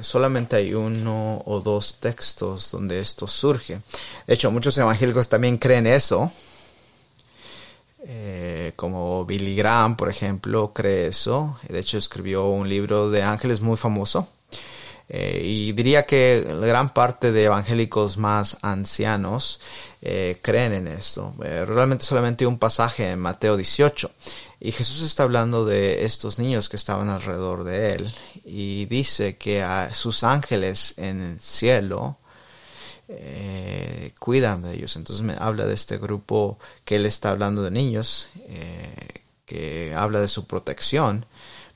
solamente 0.00 0.56
hay 0.56 0.74
uno 0.74 1.42
o 1.44 1.60
dos 1.60 1.96
textos 2.00 2.70
donde 2.70 3.00
esto 3.00 3.26
surge. 3.26 3.80
De 4.26 4.34
hecho, 4.34 4.50
muchos 4.50 4.76
evangélicos 4.78 5.28
también 5.28 5.58
creen 5.58 5.86
eso, 5.86 6.30
eh, 8.08 8.72
como 8.76 9.24
Billy 9.24 9.56
Graham, 9.56 9.96
por 9.96 10.08
ejemplo, 10.08 10.72
cree 10.72 11.08
eso. 11.08 11.58
De 11.68 11.80
hecho, 11.80 11.98
escribió 11.98 12.46
un 12.48 12.68
libro 12.68 13.10
de 13.10 13.22
ángeles 13.22 13.60
muy 13.60 13.76
famoso. 13.76 14.28
Eh, 15.08 15.40
y 15.44 15.72
diría 15.72 16.04
que 16.04 16.44
gran 16.60 16.92
parte 16.92 17.30
de 17.30 17.44
evangélicos 17.44 18.18
más 18.18 18.58
ancianos 18.62 19.60
eh, 20.02 20.38
creen 20.42 20.72
en 20.72 20.88
esto. 20.88 21.34
realmente 21.38 22.04
solamente 22.04 22.46
un 22.46 22.58
pasaje 22.58 23.10
en 23.10 23.20
Mateo 23.20 23.56
18. 23.56 24.10
Y 24.60 24.72
Jesús 24.72 25.02
está 25.02 25.22
hablando 25.24 25.64
de 25.64 26.04
estos 26.04 26.38
niños 26.38 26.68
que 26.68 26.76
estaban 26.76 27.08
alrededor 27.08 27.64
de 27.64 27.94
él. 27.94 28.14
Y 28.44 28.86
dice 28.86 29.36
que 29.36 29.62
a 29.62 29.94
sus 29.94 30.24
ángeles 30.24 30.94
en 30.96 31.20
el 31.20 31.40
cielo 31.40 32.16
eh, 33.08 34.12
cuidan 34.18 34.62
de 34.62 34.74
ellos. 34.74 34.96
Entonces 34.96 35.24
me 35.24 35.34
habla 35.38 35.66
de 35.66 35.74
este 35.74 35.98
grupo 35.98 36.58
que 36.84 36.96
él 36.96 37.06
está 37.06 37.30
hablando 37.30 37.62
de 37.62 37.70
niños, 37.70 38.28
eh, 38.48 39.22
que 39.44 39.92
habla 39.94 40.20
de 40.20 40.28
su 40.28 40.46
protección. 40.46 41.26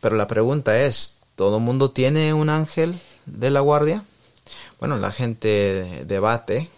Pero 0.01 0.17
la 0.17 0.27
pregunta 0.27 0.81
es, 0.81 1.19
¿todo 1.37 1.61
mundo 1.61 1.91
tiene 1.91 2.35
un 2.35 2.49
ángel 2.49 2.99
de 3.39 3.51
la 3.51 3.61
guardia? 3.61 4.05
Bueno, 4.79 4.97
la 4.97 5.13
gente 5.13 6.05
debate 6.07 6.71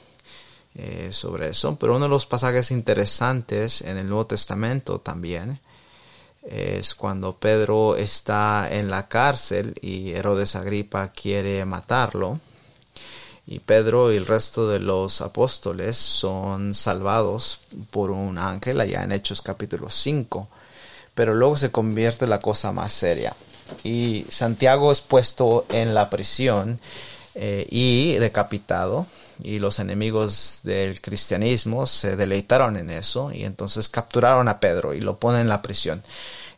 eh, 0.74 1.10
sobre 1.12 1.50
eso, 1.50 1.76
pero 1.76 1.96
uno 1.96 2.06
de 2.06 2.10
los 2.10 2.26
pasajes 2.26 2.70
interesantes 2.70 3.82
en 3.82 3.96
el 3.96 4.08
Nuevo 4.08 4.26
Testamento 4.26 4.98
también 5.00 5.60
es 6.42 6.94
cuando 6.94 7.36
Pedro 7.36 7.96
está 7.96 8.68
en 8.70 8.90
la 8.90 9.06
cárcel 9.06 9.74
y 9.80 10.10
Herodes 10.12 10.56
Agripa 10.56 11.08
quiere 11.08 11.64
matarlo 11.64 12.40
y 13.46 13.58
Pedro 13.58 14.12
y 14.12 14.16
el 14.16 14.26
resto 14.26 14.68
de 14.68 14.78
los 14.78 15.20
apóstoles 15.20 15.96
son 15.96 16.74
salvados 16.74 17.60
por 17.90 18.10
un 18.10 18.38
ángel 18.38 18.80
allá 18.80 19.02
en 19.02 19.12
Hechos 19.12 19.42
capítulo 19.42 19.90
5. 19.90 20.48
Pero 21.14 21.34
luego 21.34 21.56
se 21.56 21.70
convierte 21.70 22.26
la 22.26 22.40
cosa 22.40 22.72
más 22.72 22.92
seria. 22.92 23.34
Y 23.84 24.26
Santiago 24.28 24.92
es 24.92 25.00
puesto 25.00 25.66
en 25.70 25.94
la 25.94 26.10
prisión 26.10 26.80
eh, 27.34 27.66
y 27.70 28.14
decapitado. 28.14 29.06
Y 29.42 29.58
los 29.58 29.78
enemigos 29.78 30.60
del 30.62 31.00
cristianismo 31.00 31.86
se 31.86 32.16
deleitaron 32.16 32.76
en 32.76 32.90
eso. 32.90 33.32
Y 33.32 33.44
entonces 33.44 33.88
capturaron 33.88 34.48
a 34.48 34.60
Pedro 34.60 34.94
y 34.94 35.00
lo 35.00 35.18
ponen 35.18 35.42
en 35.42 35.48
la 35.48 35.62
prisión 35.62 36.02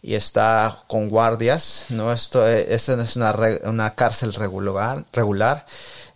y 0.02 0.14
está 0.14 0.76
con 0.86 1.08
guardias. 1.08 1.86
No, 1.88 2.12
esto 2.12 2.46
es, 2.46 2.88
no 2.90 3.02
es 3.02 3.16
una, 3.16 3.34
una 3.64 3.94
cárcel 3.94 4.34
regular, 4.34 5.04
regular 5.12 5.64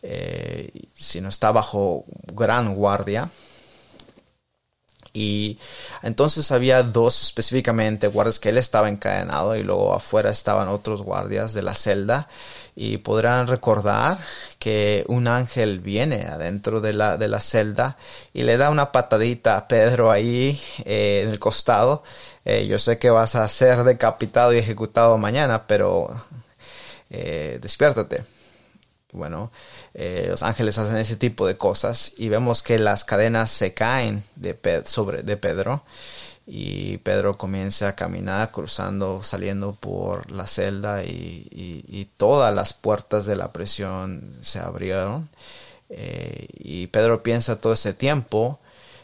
eh, 0.02 0.70
sino 0.94 1.28
está 1.28 1.52
bajo 1.52 2.04
gran 2.32 2.74
guardia. 2.74 3.30
Y 5.12 5.58
entonces 6.02 6.52
había 6.52 6.82
dos 6.82 7.22
específicamente 7.22 8.08
guardias 8.08 8.38
que 8.38 8.50
él 8.50 8.58
estaba 8.58 8.88
encadenado 8.88 9.56
y 9.56 9.62
luego 9.62 9.94
afuera 9.94 10.30
estaban 10.30 10.68
otros 10.68 11.02
guardias 11.02 11.52
de 11.54 11.62
la 11.62 11.74
celda. 11.74 12.28
Y 12.76 12.98
podrán 12.98 13.48
recordar 13.48 14.24
que 14.58 15.04
un 15.08 15.26
ángel 15.26 15.80
viene 15.80 16.22
adentro 16.22 16.80
de 16.80 16.92
la, 16.92 17.16
de 17.16 17.26
la 17.26 17.40
celda 17.40 17.96
y 18.32 18.42
le 18.42 18.56
da 18.56 18.70
una 18.70 18.92
patadita 18.92 19.56
a 19.56 19.66
Pedro 19.66 20.10
ahí 20.12 20.60
eh, 20.84 21.22
en 21.24 21.30
el 21.30 21.38
costado. 21.38 22.04
Eh, 22.44 22.66
yo 22.68 22.78
sé 22.78 22.98
que 22.98 23.10
vas 23.10 23.34
a 23.34 23.48
ser 23.48 23.82
decapitado 23.82 24.52
y 24.54 24.58
ejecutado 24.58 25.18
mañana, 25.18 25.66
pero 25.66 26.08
despiértate. 27.10 28.37
Bueno, 29.12 29.50
eh, 29.94 30.26
los 30.28 30.42
ángeles 30.42 30.76
hacen 30.76 30.98
ese 30.98 31.16
tipo 31.16 31.46
de 31.46 31.56
cosas 31.56 32.12
y 32.18 32.28
vemos 32.28 32.62
que 32.62 32.78
las 32.78 33.04
cadenas 33.04 33.50
se 33.50 33.72
caen 33.72 34.22
de, 34.36 34.82
sobre, 34.84 35.22
de 35.22 35.36
Pedro 35.38 35.82
y 36.46 36.98
Pedro 36.98 37.36
comienza 37.36 37.88
a 37.88 37.94
caminar 37.94 38.50
cruzando, 38.50 39.22
saliendo 39.22 39.72
por 39.74 40.30
la 40.30 40.46
celda 40.46 41.04
y, 41.04 42.10
todas 42.16 42.54
las 42.54 42.72
puertas 42.72 43.26
de 43.26 43.36
la 43.36 43.52
prisión 43.52 44.34
se 44.42 44.58
abrieron 44.58 45.28
eh, 45.88 46.46
y 46.58 46.88
Pedro 46.88 47.22
piensa 47.22 47.60
todo 47.60 47.74
ese 47.74 47.94
tiempo 47.94 48.58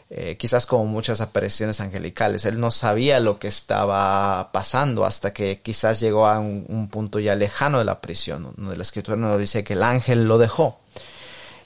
eh, 0.09 0.37
quizás 0.37 0.67
como 0.67 0.85
muchas 0.85 1.19
apariciones 1.19 1.81
angelicales. 1.81 2.45
Él 2.45 2.59
no 2.59 2.69
sabía 2.69 3.19
lo 3.19 3.39
que 3.39 3.47
estaba 3.47 4.51
pasando 4.51 5.03
hasta 5.03 5.33
que 5.33 5.61
quizás 5.61 5.99
llegó 5.99 6.27
a 6.27 6.39
un, 6.39 6.89
punto 6.91 7.19
ya 7.19 7.35
lejano 7.35 7.79
de 7.79 7.85
la 7.85 8.01
prisión, 8.01 8.53
donde 8.55 8.77
la 8.77 8.83
escritura 8.83 9.17
nos 9.17 9.39
dice 9.39 9.63
que 9.63 9.73
el 9.73 9.83
ángel 9.83 10.27
lo 10.27 10.37
dejó. 10.37 10.79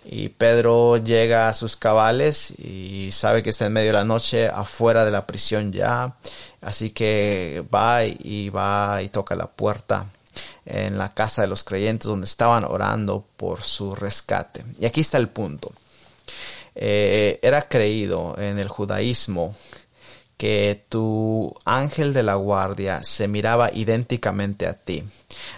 Y 0.05 0.29
Pedro 0.29 0.97
llega 0.97 1.49
a 1.49 1.53
sus 1.53 1.75
cabales 1.75 2.51
y 2.57 3.09
sabe 3.11 3.43
que 3.43 3.49
está 3.49 3.65
en 3.65 3.73
medio 3.73 3.91
de 3.91 3.97
la 3.97 4.05
noche 4.05 4.47
afuera 4.47 5.03
de 5.03 5.11
la 5.11 5.27
prisión 5.27 5.73
ya. 5.73 6.15
Así 6.61 6.91
que 6.91 7.63
va 7.73 8.05
y 8.05 8.49
va 8.49 9.01
y 9.03 9.09
toca 9.09 9.35
la 9.35 9.47
puerta 9.47 10.07
en 10.65 10.97
la 10.97 11.13
casa 11.13 11.41
de 11.41 11.47
los 11.49 11.63
creyentes 11.63 12.07
donde 12.07 12.25
estaban 12.25 12.63
orando 12.63 13.25
por 13.35 13.63
su 13.63 13.95
rescate. 13.95 14.63
Y 14.79 14.85
aquí 14.85 15.01
está 15.01 15.17
el 15.17 15.27
punto. 15.27 15.73
Eh, 16.81 17.39
era 17.41 17.67
creído 17.67 18.35
en 18.37 18.57
el 18.57 18.69
judaísmo 18.69 19.53
que 20.37 20.85
tu 20.87 21.53
ángel 21.65 22.13
de 22.13 22.23
la 22.23 22.35
guardia 22.35 23.03
se 23.03 23.27
miraba 23.27 23.69
idénticamente 23.73 24.65
a 24.65 24.75
ti. 24.75 25.03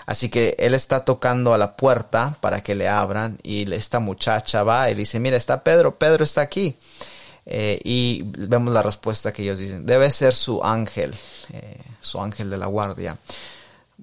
Así 0.08 0.30
que 0.30 0.56
él 0.58 0.74
está 0.74 1.06
tocando 1.06 1.54
a 1.54 1.60
la 1.60 1.76
puerta 1.76 2.36
para 2.42 2.64
que 2.64 2.74
le 2.74 2.88
abran 2.90 3.38
y 3.44 3.72
esta 3.72 4.00
muchacha 4.00 4.64
va 4.64 4.90
y 4.90 4.96
dice, 4.96 5.20
mira, 5.20 5.38
está 5.38 5.64
Pedro, 5.64 6.00
Pedro 6.00 6.24
está 6.24 6.42
aquí. 6.42 6.76
Eh, 7.46 7.80
y 7.84 8.24
vemos 8.26 8.74
la 8.74 8.82
respuesta 8.82 9.32
que 9.32 9.44
ellos 9.44 9.60
dicen, 9.60 9.86
debe 9.86 10.10
ser 10.10 10.34
su 10.34 10.64
ángel, 10.64 11.14
eh, 11.54 11.78
su 12.02 12.20
ángel 12.20 12.50
de 12.50 12.58
la 12.58 12.66
guardia. 12.66 13.16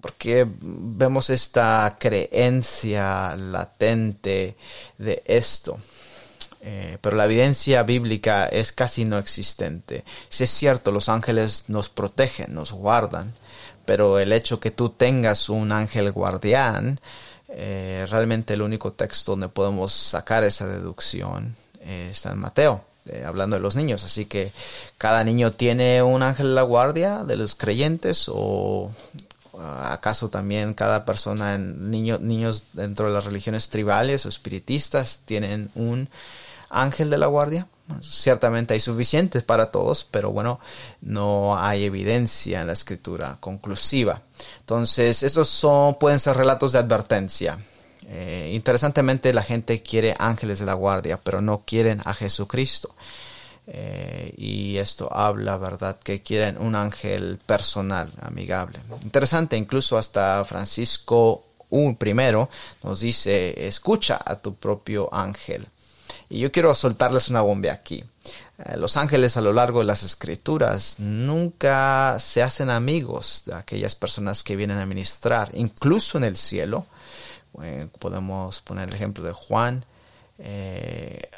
Porque 0.01 0.47
vemos 0.61 1.31
esta 1.31 1.97
creencia 1.99 3.35
latente 3.35 4.55
de 4.97 5.25
esto. 5.27 5.81
Eh, 6.61 6.99
pero 7.01 7.17
la 7.17 7.27
evidencia 7.27 7.83
bíblica 7.83 8.47
es 8.47 8.73
casi 8.73 9.05
no 9.05 9.19
existente. 9.19 10.05
Si 10.29 10.45
es 10.45 10.51
cierto, 10.51 10.91
los 10.91 11.09
ángeles 11.09 11.67
nos 11.69 11.89
protegen, 11.89 12.55
nos 12.55 12.73
guardan, 12.73 13.33
pero 13.85 14.19
el 14.19 14.33
hecho 14.33 14.59
que 14.59 14.71
tú 14.71 14.91
tengas 14.91 15.49
un 15.49 15.71
ángel 15.73 16.11
guardián, 16.11 17.01
eh, 17.49 18.07
realmente 18.11 18.55
el 18.55 18.63
único 18.63 18.93
texto 18.93 19.33
donde 19.33 19.49
podemos 19.49 19.93
sacar 19.93 20.45
esa 20.45 20.67
deducción 20.67 21.57
eh, 21.81 22.09
está 22.11 22.33
en 22.33 22.39
Mateo, 22.39 22.85
hablando 23.25 23.57
de 23.57 23.63
los 23.63 23.77
niños. 23.77 24.05
Así 24.05 24.27
que 24.27 24.53
cada 24.99 25.23
niño 25.25 25.53
tiene 25.53 26.03
un 26.03 26.23
ángel 26.23 26.49
de 26.49 26.55
la 26.55 26.63
guardia 26.63 27.25
de 27.25 27.37
los 27.37 27.55
creyentes 27.55 28.27
o 28.29 28.91
acaso 29.61 30.29
también 30.29 30.75
cada 30.75 31.05
persona, 31.05 31.57
niños 31.59 32.65
dentro 32.73 33.09
de 33.09 33.15
las 33.15 33.25
religiones 33.25 33.71
tribales 33.71 34.27
o 34.27 34.29
espiritistas 34.29 35.23
tienen 35.25 35.71
un 35.75 36.09
ángel 36.71 37.11
de 37.11 37.19
la 37.19 37.27
guardia. 37.27 37.67
Ciertamente 38.03 38.75
hay 38.75 38.81
suficientes 38.81 39.43
para 39.43 39.71
todos, 39.71 40.05
pero 40.05 40.31
bueno, 40.31 40.61
no 41.01 41.59
hay 41.59 41.85
evidencia 41.85 42.61
en 42.61 42.67
la 42.67 42.75
escritura 42.75 43.39
conclusiva. 43.41 44.21
Entonces, 44.61 45.23
estos 45.23 45.49
son, 45.49 45.95
pueden 45.95 46.21
ser 46.21 46.37
relatos 46.37 46.73
de 46.73 46.81
advertencia. 46.81 47.59
Eh, 48.07 48.51
interesantemente, 48.55 49.33
la 49.33 49.43
gente 49.43 49.83
quiere 49.83 50.15
ángeles 50.19 50.59
de 50.59 50.67
la 50.67 50.75
guardia, 50.75 51.19
pero 51.23 51.41
no 51.41 51.63
quieren 51.67 52.03
a 52.05 52.13
Jesucristo. 52.13 52.95
Eh, 53.67 54.33
y 54.37 54.77
esto 54.79 55.13
habla, 55.13 55.59
¿verdad?, 55.59 55.99
que 56.03 56.23
quieren 56.23 56.57
un 56.59 56.75
ángel 56.75 57.39
personal, 57.45 58.13
amigable. 58.21 58.81
Interesante, 59.03 59.57
incluso 59.57 59.99
hasta 59.99 60.45
Francisco 60.47 61.45
I 61.71 61.97
nos 62.83 63.01
dice, 63.01 63.67
escucha 63.67 64.19
a 64.25 64.37
tu 64.37 64.55
propio 64.55 65.13
ángel. 65.13 65.67
Y 66.29 66.41
yo 66.41 66.53
quiero 66.53 66.75
soltarles 66.75 67.29
una 67.29 67.41
bomba 67.41 67.73
aquí. 67.73 68.05
Eh, 68.59 68.77
los 68.77 68.97
ángeles 68.97 69.37
a 69.37 69.41
lo 69.41 69.53
largo 69.53 69.81
de 69.81 69.87
las 69.87 70.03
escrituras 70.03 70.97
nunca 70.99 72.19
se 72.19 72.43
hacen 72.43 72.71
amigos 72.71 73.45
de 73.47 73.55
aquellas 73.55 73.95
personas 73.95 74.43
que 74.43 74.57
vienen 74.57 74.79
a 74.79 74.87
ministrar, 74.87 75.51
incluso 75.55 76.19
en 76.19 76.25
el 76.25 76.37
cielo. 76.37 76.87
Eh, 77.63 77.89
podemos 77.99 78.61
poner 78.61 78.89
el 78.89 78.95
ejemplo 78.95 79.25
de 79.25 79.33
Juan, 79.33 79.85
eh, 80.39 81.31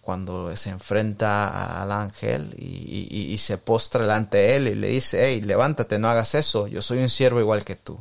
cuando 0.00 0.54
se 0.56 0.70
enfrenta 0.70 1.80
al 1.80 1.92
ángel 1.92 2.54
y, 2.58 3.38
se 3.38 3.56
postra 3.58 4.02
delante 4.02 4.38
de 4.38 4.56
él 4.56 4.68
y 4.68 4.74
le 4.74 4.88
dice, 4.88 5.24
hey, 5.24 5.40
levántate, 5.42 5.98
no 5.98 6.08
hagas 6.08 6.34
eso, 6.34 6.66
yo 6.66 6.82
soy 6.82 6.98
un 6.98 7.08
siervo 7.08 7.38
igual 7.38 7.64
que 7.64 7.76
tú. 7.76 7.98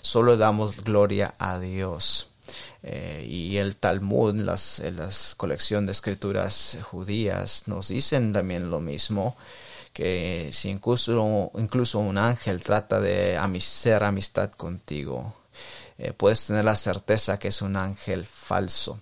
Solo 0.00 0.36
damos 0.36 0.82
gloria 0.82 1.34
a 1.38 1.60
Dios. 1.60 2.28
Eh, 2.86 3.24
y 3.26 3.56
el 3.56 3.76
Talmud, 3.76 4.34
las, 4.34 4.78
las 4.80 5.34
colección 5.36 5.86
de 5.86 5.92
escrituras 5.92 6.76
judías, 6.82 7.66
nos 7.66 7.88
dicen 7.88 8.34
también 8.34 8.68
lo 8.68 8.78
mismo, 8.78 9.38
que 9.94 10.50
si 10.52 10.68
incluso, 10.68 11.50
incluso 11.56 11.98
un 12.00 12.18
ángel 12.18 12.62
trata 12.62 13.00
de 13.00 13.38
hacer 13.38 14.04
amistad 14.04 14.50
contigo, 14.52 15.34
eh, 15.96 16.12
puedes 16.12 16.46
tener 16.46 16.64
la 16.64 16.76
certeza 16.76 17.38
que 17.38 17.48
es 17.48 17.62
un 17.62 17.76
ángel 17.76 18.26
falso. 18.26 19.00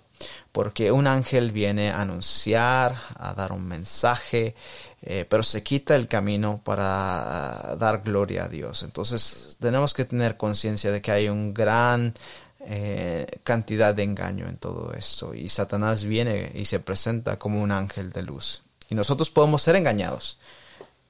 Porque 0.52 0.92
un 0.92 1.08
ángel 1.08 1.50
viene 1.50 1.90
a 1.90 2.02
anunciar, 2.02 2.96
a 3.16 3.34
dar 3.34 3.50
un 3.50 3.66
mensaje, 3.66 4.54
eh, 5.00 5.26
pero 5.28 5.42
se 5.42 5.64
quita 5.64 5.96
el 5.96 6.06
camino 6.06 6.60
para 6.62 7.74
dar 7.76 8.02
gloria 8.02 8.44
a 8.44 8.48
Dios. 8.48 8.84
Entonces 8.84 9.56
tenemos 9.60 9.94
que 9.94 10.04
tener 10.04 10.36
conciencia 10.36 10.92
de 10.92 11.00
que 11.02 11.10
hay 11.10 11.28
un 11.28 11.52
gran 11.52 12.14
eh, 12.66 13.26
cantidad 13.44 13.94
de 13.94 14.02
engaño 14.02 14.46
en 14.48 14.56
todo 14.56 14.92
esto. 14.94 15.34
Y 15.34 15.48
Satanás 15.48 16.04
viene 16.04 16.52
y 16.54 16.64
se 16.64 16.80
presenta 16.80 17.38
como 17.38 17.62
un 17.62 17.72
ángel 17.72 18.12
de 18.12 18.22
luz. 18.22 18.62
Y 18.88 18.94
nosotros 18.94 19.30
podemos 19.30 19.62
ser 19.62 19.76
engañados. 19.76 20.38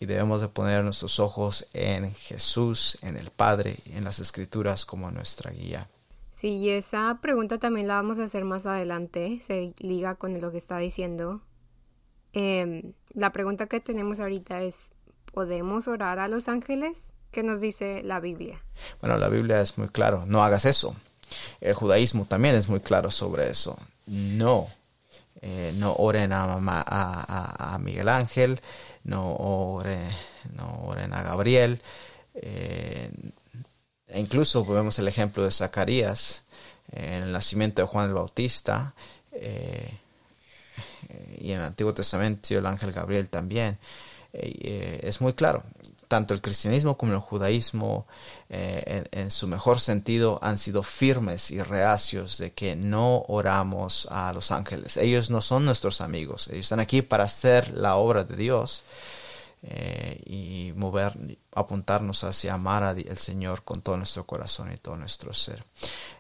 Y 0.00 0.06
debemos 0.06 0.40
de 0.40 0.48
poner 0.48 0.82
nuestros 0.82 1.20
ojos 1.20 1.66
en 1.72 2.12
Jesús, 2.14 2.98
en 3.02 3.16
el 3.16 3.30
Padre, 3.30 3.76
en 3.92 4.04
las 4.04 4.18
Escrituras 4.18 4.84
como 4.84 5.10
nuestra 5.10 5.50
guía. 5.52 5.88
Sí, 6.32 6.56
y 6.56 6.70
esa 6.70 7.18
pregunta 7.20 7.58
también 7.58 7.86
la 7.86 7.94
vamos 7.94 8.18
a 8.18 8.24
hacer 8.24 8.44
más 8.44 8.66
adelante. 8.66 9.40
Se 9.46 9.74
liga 9.78 10.16
con 10.16 10.40
lo 10.40 10.50
que 10.50 10.58
está 10.58 10.78
diciendo. 10.78 11.42
Em, 12.32 12.94
la 13.12 13.30
pregunta 13.30 13.66
que 13.66 13.80
tenemos 13.80 14.18
ahorita 14.18 14.62
es, 14.62 14.92
¿podemos 15.32 15.86
orar 15.86 16.18
a 16.18 16.28
los 16.28 16.48
ángeles? 16.48 17.12
¿Qué 17.30 17.42
nos 17.42 17.60
dice 17.60 18.02
la 18.02 18.20
Biblia? 18.20 18.62
Bueno, 19.00 19.16
la 19.18 19.28
Biblia 19.28 19.60
es 19.60 19.78
muy 19.78 19.88
claro, 19.88 20.24
no 20.26 20.42
hagas 20.42 20.64
eso. 20.64 20.96
El 21.61 21.75
judaísmo 21.75 22.25
también 22.27 22.55
es 22.55 22.68
muy 22.68 22.81
claro 22.81 23.11
sobre 23.11 23.51
eso. 23.51 23.79
No, 24.07 24.68
eh, 25.40 25.73
no 25.77 25.95
oren 25.95 26.33
a, 26.33 27.79
Miguel 27.81 28.09
Ángel, 28.09 28.61
no 29.05 29.35
oren, 29.35 30.09
no 30.57 30.83
oren 30.85 31.12
a 31.12 31.23
Gabriel. 31.23 31.81
Eh, 32.35 33.11
e 34.09 34.21
incluso 34.21 34.64
vemos 34.64 34.99
el 34.99 35.09
ejemplo 35.09 35.45
de 35.45 35.51
Zacarías 35.51 36.42
en 36.92 37.23
el 37.23 37.33
nacimiento 37.33 37.83
de 37.83 37.88
Juan 37.88 38.09
el 38.09 38.14
Bautista, 38.14 38.95
eh, 39.33 39.99
y 41.40 41.53
en 41.53 41.59
el 41.59 41.64
Antiguo 41.64 41.95
Testamento 41.95 42.57
el 42.57 42.66
ángel 42.66 42.92
Gabriel 42.92 43.29
también, 43.29 43.79
eh, 44.33 45.01
es 45.03 45.21
muy 45.21 45.33
claro. 45.33 45.62
Tanto 46.12 46.35
el 46.35 46.42
cristianismo 46.42 46.98
como 46.98 47.14
el 47.14 47.20
judaísmo, 47.20 48.07
en, 48.51 49.09
en, 49.12 49.31
su 49.31 49.46
mejor 49.46 49.81
sentido, 49.81 50.38
han 50.42 50.59
sido 50.59 50.83
firmes 50.83 51.51
y 51.51 51.62
reacios 51.62 52.37
de 52.37 52.53
que 52.53 52.77
no 52.77 53.25
oramos 53.29 54.07
a 54.11 54.31
los 54.35 54.53
ángeles. 54.53 54.98
Ellos 54.98 55.31
no 55.31 55.40
son 55.40 55.64
nuestros 55.64 56.03
amigos. 56.03 56.48
Ellos 56.48 56.66
están 56.66 56.81
aquí 56.81 57.01
para 57.01 57.25
hacer 57.25 57.72
la 57.72 57.96
obra 57.96 58.25
de 58.25 58.37
Dios 58.37 58.85
eh, 59.64 60.20
y 60.27 60.72
mover, 60.75 61.12
apuntarnos 61.55 62.25
hacia 62.25 62.55
amar 62.55 62.83
al 62.83 63.16
Señor 63.16 63.62
con 63.62 63.81
todo 63.81 63.96
nuestro 63.96 64.27
corazón 64.27 64.72
y 64.72 64.77
todo 64.77 64.96
nuestro 64.96 65.33
ser. 65.33 65.62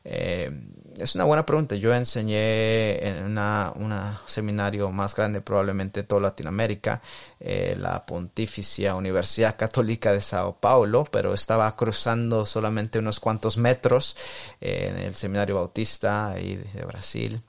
Eh, 0.04 0.48
es 0.96 1.16
una 1.16 1.24
buena 1.24 1.44
pregunta. 1.44 1.74
Yo 1.74 1.92
enseñé 1.92 3.04
en 3.04 3.36
un 3.36 4.16
seminario 4.26 4.92
más 4.92 5.16
grande 5.16 5.40
probablemente 5.40 6.02
de 6.02 6.06
toda 6.06 6.20
Latinoamérica, 6.20 7.02
eh, 7.40 7.74
la 7.76 8.06
Pontificia 8.06 8.94
Universidad 8.94 9.56
Católica 9.56 10.12
de 10.12 10.20
Sao 10.20 10.60
Paulo, 10.60 11.08
pero 11.10 11.34
estaba 11.34 11.74
cruzando 11.74 12.46
solamente 12.46 13.00
unos 13.00 13.18
cuantos 13.18 13.56
metros 13.56 14.16
en 14.60 14.96
el 14.98 15.16
seminario 15.16 15.56
bautista 15.56 16.30
ahí 16.30 16.56
de, 16.56 16.84
Brasil. 16.84 17.42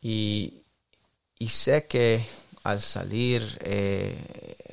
y, 0.00 0.64
y 1.38 1.48
sé 1.48 1.86
que 1.86 2.24
al 2.64 2.80
salir 2.80 3.58
eh, 3.62 4.16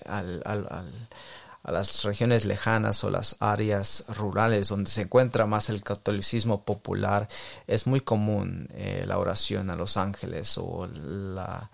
a 0.05 1.71
las 1.71 2.03
regiones 2.03 2.45
lejanas 2.45 3.03
o 3.03 3.09
las 3.09 3.35
áreas 3.39 4.05
rurales 4.15 4.69
donde 4.69 4.89
se 4.89 5.03
encuentra 5.03 5.45
más 5.45 5.69
el 5.69 5.83
catolicismo 5.83 6.63
popular, 6.63 7.27
es 7.67 7.85
muy 7.85 8.01
común 8.01 8.67
eh, 8.73 9.03
la 9.05 9.17
oración 9.19 9.69
a 9.69 9.75
los 9.75 9.97
ángeles 9.97 10.57
o 10.57 10.87
la... 10.87 11.69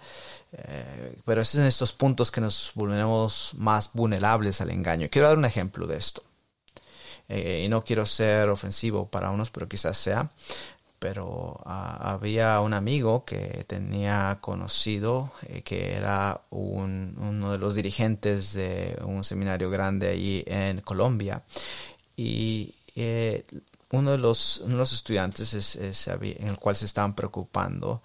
Eh, 0.52 1.18
pero 1.26 1.42
es 1.42 1.56
en 1.56 1.66
estos 1.66 1.94
puntos 1.94 2.32
que 2.32 2.42
nos 2.42 2.72
volvemos 2.76 3.54
más 3.58 3.92
vulnerables 3.94 4.62
al 4.62 4.72
engaño. 4.72 5.08
Quiero 5.10 5.28
dar 5.28 5.38
un 5.38 5.46
ejemplo 5.46 5.88
de 5.88 5.98
esto. 5.98 6.24
y 7.28 7.68
no 7.70 7.84
quiero 7.84 8.06
ser 8.06 8.50
ofensivo 8.50 9.08
para 9.10 9.32
unos, 9.32 9.50
pero 9.50 9.68
quizás 9.68 9.98
sea 9.98 10.30
pero 11.00 11.60
ah, 11.66 12.14
había 12.14 12.60
un 12.62 12.74
amigo 12.74 13.26
que 13.26 13.66
tenía 13.68 14.38
conocido 14.42 15.32
eh, 15.48 15.62
que 15.62 15.94
era 15.94 16.42
uno 16.50 17.52
de 17.52 17.58
los 17.58 17.76
dirigentes 17.76 18.54
de 18.54 18.98
un 19.06 19.24
seminario 19.24 19.70
grande 19.70 20.10
allí 20.10 20.44
en 20.48 20.82
Colombia. 20.82 21.44
Y 22.16 22.74
eh, 22.96 23.46
uno, 23.92 24.12
de 24.12 24.18
los, 24.18 24.64
los 24.68 24.94
estudiantes 24.94 25.54
es, 25.54 26.08
en 26.08 26.48
el 26.48 26.58
cual 26.58 26.76
se 26.76 26.86
estaban 26.86 27.16
preocupando 27.16 28.02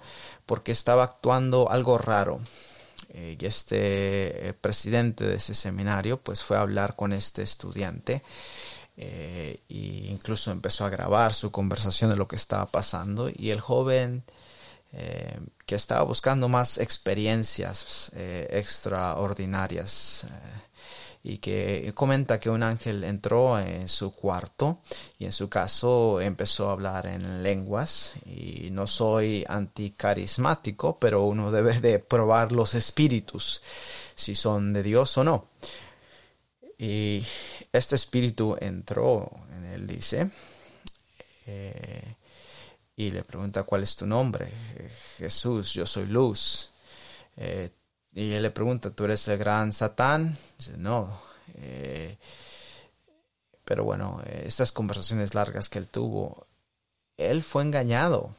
porque 0.47 0.73
estaba 0.73 1.05
actuando 1.05 1.71
algo 1.71 1.99
raro. 1.99 2.41
Eh, 3.13 3.37
y 3.41 3.47
este 3.47 4.55
presidente 4.61 5.25
de 5.25 5.37
ese 5.37 5.55
seminario 5.55 6.21
pues 6.21 6.45
fue 6.45 6.57
a 6.57 6.61
hablar 6.61 6.95
con 6.95 7.13
este 7.13 7.43
estudiante 7.43 8.23
e 9.03 9.61
incluso 9.69 10.51
empezó 10.51 10.85
a 10.85 10.91
grabar 10.91 11.33
su 11.33 11.51
conversación 11.51 12.11
de 12.11 12.17
lo 12.17 12.29
que 12.29 12.37
estaba 12.37 12.67
pasando. 12.67 13.31
Y 13.35 13.51
el 13.51 13.61
joven 13.61 14.25
eh, 14.93 15.41
que 15.65 15.75
estaba 15.75 16.03
buscando 16.03 16.49
más 16.49 16.77
experiencias 16.77 18.11
eh, 18.15 18.47
extraordinarias 18.51 20.27
y 21.23 21.39
que 21.39 21.93
comenta 21.95 22.41
que 22.41 22.51
un 22.51 22.63
ángel 22.63 23.05
entró 23.05 23.59
en 23.59 23.89
su 23.89 24.15
cuarto 24.15 24.81
y 25.19 25.27
en 25.27 25.33
su 25.33 25.49
caso 25.49 26.21
empezó 26.21 26.69
a 26.69 26.73
hablar 26.73 27.07
en 27.07 27.43
lenguas. 27.43 28.15
Y 28.27 28.69
no 28.71 28.87
soy 28.87 29.47
anticarismático 29.49 30.99
pero 30.99 31.23
uno 31.23 31.51
debe 31.51 31.81
de 31.81 32.01
probar 32.01 32.53
los 32.53 32.75
espíritus 32.75 33.63
si 34.15 34.35
son 34.35 34.75
de 34.75 34.83
Dios 34.83 35.17
o 35.17 35.25
no 35.25 35.47
y 36.83 37.23
este 37.73 37.95
espíritu 37.95 38.57
entró 38.59 39.31
en 39.55 39.67
él, 39.67 39.87
dice, 39.87 40.31
eh, 41.45 42.15
y 42.97 43.11
le 43.11 43.23
pregunta 43.23 43.65
cuál 43.65 43.83
es 43.83 43.97
tu 43.97 44.07
nombre. 44.07 44.51
Jesús, 45.19 45.75
yo 45.75 45.85
soy 45.85 46.07
luz. 46.07 46.71
Eh, 47.37 47.69
y 48.15 48.33
él 48.33 48.41
le 48.41 48.51
pregunta, 48.51 48.91
¿tú 48.93 49.05
eres 49.05 49.29
el 49.29 49.37
gran 49.37 49.75
Satán? 49.75 50.39
Dice, 50.57 50.79
no. 50.79 51.21
Eh, 51.57 52.17
pero 53.63 53.85
bueno, 53.85 54.23
estas 54.25 54.73
conversaciones 54.73 55.35
largas 55.35 55.69
que 55.69 55.79
él 55.79 55.87
tuvo, 55.87 56.47
él 57.19 57.43
fue 57.43 57.63
engañado, 57.63 58.35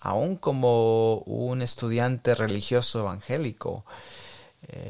aún 0.00 0.36
como 0.36 1.18
un 1.18 1.60
estudiante 1.60 2.34
religioso 2.34 3.00
evangélico. 3.00 3.84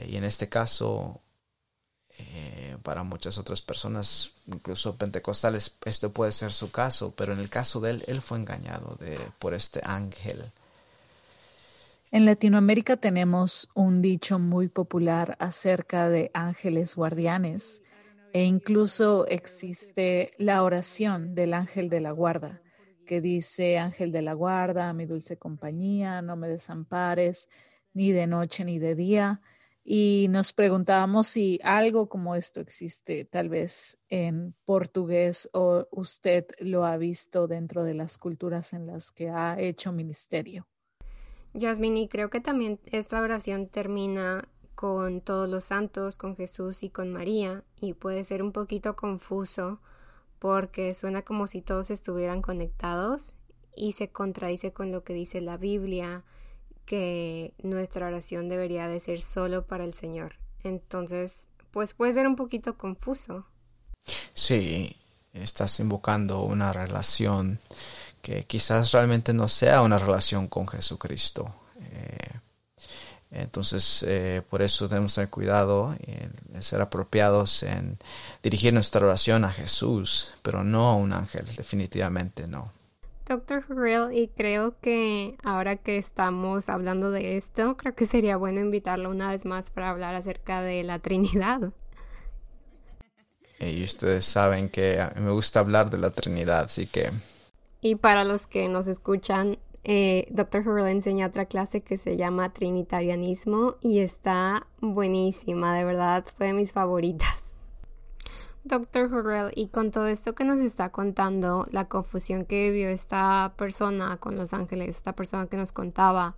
y 0.06 0.16
en 0.16 0.24
este 0.24 0.48
caso, 0.48 1.20
eh, 2.18 2.76
para 2.82 3.02
muchas 3.02 3.38
otras 3.38 3.62
personas, 3.62 4.32
incluso 4.46 4.96
pentecostales, 4.96 5.76
esto 5.84 6.10
puede 6.12 6.32
ser 6.32 6.52
su 6.52 6.70
caso, 6.70 7.12
pero 7.16 7.32
en 7.32 7.40
el 7.40 7.50
caso 7.50 7.80
de 7.80 7.90
él, 7.90 8.04
él 8.06 8.20
fue 8.22 8.38
engañado 8.38 8.98
por 9.38 9.54
este 9.54 9.80
ángel. 9.84 10.44
En 12.10 12.24
Latinoamérica 12.24 12.96
tenemos 12.96 13.68
un 13.74 14.00
dicho 14.00 14.38
muy 14.38 14.68
popular 14.68 15.36
acerca 15.40 16.08
de 16.08 16.30
ángeles 16.32 16.96
guardianes 16.96 17.82
e 18.32 18.44
incluso 18.44 19.26
existe 19.26 20.30
la 20.38 20.62
oración 20.62 21.34
del 21.34 21.52
ángel 21.52 21.88
de 21.88 22.00
la 22.00 22.12
guarda 22.12 22.60
que 23.06 23.20
dice, 23.20 23.78
ángel 23.78 24.12
de 24.12 24.20
la 24.20 24.34
guarda, 24.34 24.92
mi 24.92 25.06
dulce 25.06 25.38
compañía, 25.38 26.20
no 26.20 26.36
me 26.36 26.48
desampares 26.48 27.48
ni 27.94 28.12
de 28.12 28.26
noche 28.26 28.64
ni 28.64 28.78
de 28.78 28.94
día 28.94 29.40
y 29.88 30.26
nos 30.30 30.52
preguntábamos 30.52 31.28
si 31.28 31.60
algo 31.62 32.08
como 32.08 32.34
esto 32.34 32.60
existe 32.60 33.24
tal 33.24 33.48
vez 33.48 34.00
en 34.08 34.52
portugués 34.64 35.48
o 35.52 35.86
usted 35.92 36.44
lo 36.58 36.84
ha 36.84 36.96
visto 36.96 37.46
dentro 37.46 37.84
de 37.84 37.94
las 37.94 38.18
culturas 38.18 38.72
en 38.72 38.88
las 38.88 39.12
que 39.12 39.30
ha 39.30 39.60
hecho 39.60 39.92
ministerio. 39.92 40.66
Yasmin, 41.54 41.96
y 41.96 42.08
creo 42.08 42.30
que 42.30 42.40
también 42.40 42.80
esta 42.86 43.20
oración 43.20 43.68
termina 43.68 44.48
con 44.74 45.20
todos 45.20 45.48
los 45.48 45.66
santos, 45.66 46.16
con 46.16 46.34
Jesús 46.34 46.82
y 46.82 46.90
con 46.90 47.12
María, 47.12 47.62
y 47.80 47.92
puede 47.94 48.24
ser 48.24 48.42
un 48.42 48.50
poquito 48.50 48.96
confuso 48.96 49.80
porque 50.40 50.94
suena 50.94 51.22
como 51.22 51.46
si 51.46 51.62
todos 51.62 51.92
estuvieran 51.92 52.42
conectados 52.42 53.36
y 53.76 53.92
se 53.92 54.08
contradice 54.08 54.72
con 54.72 54.90
lo 54.90 55.04
que 55.04 55.14
dice 55.14 55.40
la 55.40 55.56
Biblia 55.56 56.24
que 56.86 57.52
nuestra 57.62 58.06
oración 58.06 58.48
debería 58.48 58.88
de 58.88 59.00
ser 59.00 59.20
solo 59.20 59.66
para 59.66 59.84
el 59.84 59.92
Señor. 59.92 60.36
Entonces, 60.62 61.48
pues 61.72 61.92
puede 61.92 62.14
ser 62.14 62.26
un 62.26 62.36
poquito 62.36 62.78
confuso. 62.78 63.44
Sí, 64.32 64.96
estás 65.34 65.78
invocando 65.80 66.42
una 66.42 66.72
relación 66.72 67.58
que 68.22 68.44
quizás 68.44 68.92
realmente 68.92 69.34
no 69.34 69.48
sea 69.48 69.82
una 69.82 69.98
relación 69.98 70.48
con 70.48 70.66
Jesucristo. 70.66 71.54
Eh, 71.80 72.38
entonces, 73.30 74.04
eh, 74.06 74.42
por 74.48 74.62
eso 74.62 74.88
tenemos 74.88 75.12
que 75.12 75.16
tener 75.16 75.30
cuidado 75.30 75.94
en 76.06 76.62
ser 76.62 76.80
apropiados 76.80 77.64
en 77.64 77.98
dirigir 78.42 78.72
nuestra 78.72 79.04
oración 79.04 79.44
a 79.44 79.52
Jesús, 79.52 80.34
pero 80.42 80.64
no 80.64 80.88
a 80.88 80.94
un 80.94 81.12
ángel, 81.12 81.46
definitivamente 81.56 82.46
no. 82.46 82.72
Doctor 83.26 83.64
Hurrell, 83.68 84.16
y 84.16 84.28
creo 84.28 84.78
que 84.80 85.36
ahora 85.42 85.74
que 85.76 85.98
estamos 85.98 86.68
hablando 86.68 87.10
de 87.10 87.36
esto, 87.36 87.76
creo 87.76 87.94
que 87.94 88.06
sería 88.06 88.36
bueno 88.36 88.60
invitarlo 88.60 89.10
una 89.10 89.30
vez 89.30 89.44
más 89.44 89.70
para 89.70 89.90
hablar 89.90 90.14
acerca 90.14 90.62
de 90.62 90.84
la 90.84 91.00
Trinidad. 91.00 91.72
Y 93.58 93.82
ustedes 93.82 94.24
saben 94.24 94.68
que 94.68 95.04
me 95.16 95.32
gusta 95.32 95.60
hablar 95.60 95.90
de 95.90 95.98
la 95.98 96.10
Trinidad, 96.10 96.60
así 96.66 96.86
que... 96.86 97.10
Y 97.80 97.96
para 97.96 98.22
los 98.22 98.46
que 98.46 98.68
nos 98.68 98.86
escuchan, 98.86 99.58
eh, 99.82 100.26
Dr. 100.30 100.66
Hurrell 100.66 100.88
enseña 100.88 101.26
otra 101.26 101.46
clase 101.46 101.80
que 101.80 101.96
se 101.96 102.16
llama 102.16 102.52
Trinitarianismo 102.52 103.76
y 103.80 104.00
está 104.00 104.66
buenísima, 104.80 105.76
de 105.76 105.84
verdad, 105.84 106.24
fue 106.36 106.48
de 106.48 106.52
mis 106.52 106.72
favoritas. 106.72 107.45
Doctor 108.66 109.12
Hurrell, 109.12 109.52
y 109.54 109.68
con 109.68 109.90
todo 109.92 110.08
esto 110.08 110.34
que 110.34 110.44
nos 110.44 110.60
está 110.60 110.90
contando, 110.90 111.66
la 111.70 111.86
confusión 111.86 112.44
que 112.44 112.70
vivió 112.70 112.88
esta 112.88 113.52
persona 113.56 114.16
con 114.16 114.36
los 114.36 114.52
ángeles, 114.52 114.96
esta 114.96 115.14
persona 115.14 115.46
que 115.46 115.56
nos 115.56 115.72
contaba, 115.72 116.34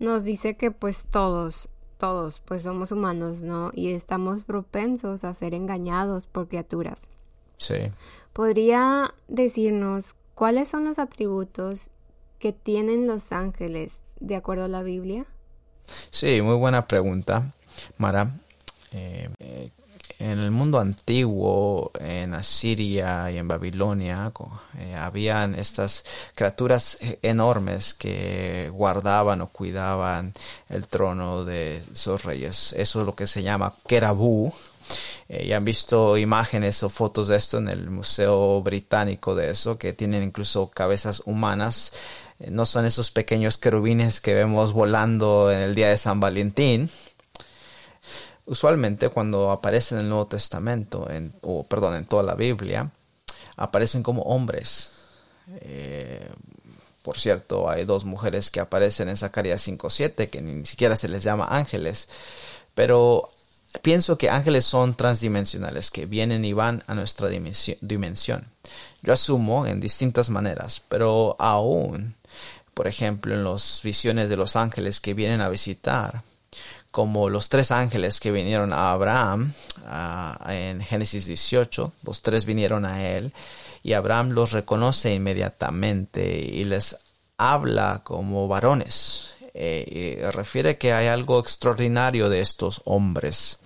nos 0.00 0.24
dice 0.24 0.56
que 0.56 0.70
pues 0.72 1.06
todos, 1.10 1.68
todos, 1.96 2.40
pues 2.40 2.64
somos 2.64 2.90
humanos, 2.90 3.42
¿no? 3.42 3.70
Y 3.74 3.92
estamos 3.92 4.42
propensos 4.44 5.22
a 5.22 5.34
ser 5.34 5.54
engañados 5.54 6.26
por 6.26 6.48
criaturas. 6.48 7.06
Sí. 7.58 7.92
¿Podría 8.32 9.14
decirnos 9.28 10.16
cuáles 10.34 10.68
son 10.68 10.84
los 10.84 10.98
atributos 10.98 11.90
que 12.40 12.52
tienen 12.52 13.06
los 13.06 13.32
ángeles 13.32 14.02
de 14.18 14.36
acuerdo 14.36 14.64
a 14.64 14.68
la 14.68 14.82
Biblia? 14.82 15.26
Sí, 16.10 16.42
muy 16.42 16.56
buena 16.56 16.86
pregunta, 16.86 17.54
Mara. 17.96 18.40
Eh, 18.92 19.70
en 20.18 20.40
el 20.40 20.50
mundo 20.50 20.80
antiguo, 20.80 21.92
en 22.00 22.34
Asiria 22.34 23.30
y 23.30 23.38
en 23.38 23.46
Babilonia, 23.46 24.32
eh, 24.78 24.94
habían 24.96 25.54
estas 25.54 26.04
criaturas 26.34 26.98
enormes 27.22 27.94
que 27.94 28.70
guardaban 28.72 29.40
o 29.42 29.48
cuidaban 29.48 30.34
el 30.68 30.88
trono 30.88 31.44
de 31.44 31.82
esos 31.92 32.24
reyes. 32.24 32.74
Eso 32.76 33.00
es 33.00 33.06
lo 33.06 33.14
que 33.14 33.26
se 33.26 33.42
llama 33.42 33.74
Kerabú. 33.86 34.52
Eh, 35.28 35.46
y 35.46 35.52
han 35.52 35.64
visto 35.64 36.16
imágenes 36.16 36.82
o 36.82 36.88
fotos 36.88 37.28
de 37.28 37.36
esto 37.36 37.58
en 37.58 37.68
el 37.68 37.90
Museo 37.90 38.62
Británico 38.62 39.34
de 39.34 39.50
eso, 39.50 39.78
que 39.78 39.92
tienen 39.92 40.22
incluso 40.22 40.70
cabezas 40.70 41.22
humanas. 41.26 41.92
Eh, 42.40 42.50
no 42.50 42.66
son 42.66 42.86
esos 42.86 43.10
pequeños 43.10 43.58
querubines 43.58 44.20
que 44.20 44.34
vemos 44.34 44.72
volando 44.72 45.52
en 45.52 45.60
el 45.60 45.74
día 45.74 45.90
de 45.90 45.98
San 45.98 46.20
Valentín, 46.20 46.90
Usualmente 48.48 49.10
cuando 49.10 49.50
aparece 49.50 49.94
en 49.94 50.00
el 50.00 50.08
Nuevo 50.08 50.26
Testamento, 50.26 51.06
en, 51.10 51.34
o 51.42 51.64
perdón, 51.64 51.96
en 51.96 52.06
toda 52.06 52.22
la 52.22 52.34
Biblia, 52.34 52.90
aparecen 53.56 54.02
como 54.02 54.22
hombres. 54.22 54.92
Eh, 55.60 56.26
por 57.02 57.18
cierto, 57.18 57.68
hay 57.68 57.84
dos 57.84 58.06
mujeres 58.06 58.50
que 58.50 58.60
aparecen 58.60 59.10
en 59.10 59.18
Zacarías 59.18 59.68
5.7 59.68 60.30
que 60.30 60.40
ni 60.40 60.64
siquiera 60.64 60.96
se 60.96 61.08
les 61.08 61.24
llama 61.24 61.46
ángeles. 61.50 62.08
Pero 62.74 63.28
pienso 63.82 64.16
que 64.16 64.30
ángeles 64.30 64.64
son 64.64 64.94
transdimensionales, 64.94 65.90
que 65.90 66.06
vienen 66.06 66.42
y 66.46 66.54
van 66.54 66.82
a 66.86 66.94
nuestra 66.94 67.28
dimensión. 67.28 68.46
Yo 69.02 69.12
asumo 69.12 69.66
en 69.66 69.78
distintas 69.78 70.30
maneras, 70.30 70.82
pero 70.88 71.36
aún, 71.38 72.14
por 72.72 72.86
ejemplo, 72.86 73.34
en 73.34 73.44
las 73.44 73.82
visiones 73.84 74.30
de 74.30 74.38
los 74.38 74.56
ángeles 74.56 75.00
que 75.00 75.12
vienen 75.12 75.42
a 75.42 75.50
visitar, 75.50 76.22
como 76.98 77.30
los 77.30 77.48
tres 77.48 77.70
ángeles 77.70 78.18
que 78.18 78.32
vinieron 78.32 78.72
a 78.72 78.90
Abraham 78.90 79.52
en 80.48 80.80
Génesis 80.80 81.26
18, 81.26 81.92
los 82.02 82.22
tres 82.22 82.44
vinieron 82.44 82.84
a 82.84 83.06
él 83.08 83.32
y 83.84 83.92
Abraham 83.92 84.30
los 84.30 84.50
reconoce 84.50 85.14
inmediatamente 85.14 86.26
y 86.36 86.64
les 86.64 86.96
habla 87.36 88.00
como 88.02 88.48
varones. 88.48 89.36
Eh, 89.54 90.18
y 90.20 90.30
refiere 90.30 90.76
que 90.76 90.92
hay 90.92 91.06
algo 91.06 91.40
extraordinario 91.40 92.28
de 92.28 92.40
estos 92.40 92.80
hombres. 92.84 93.58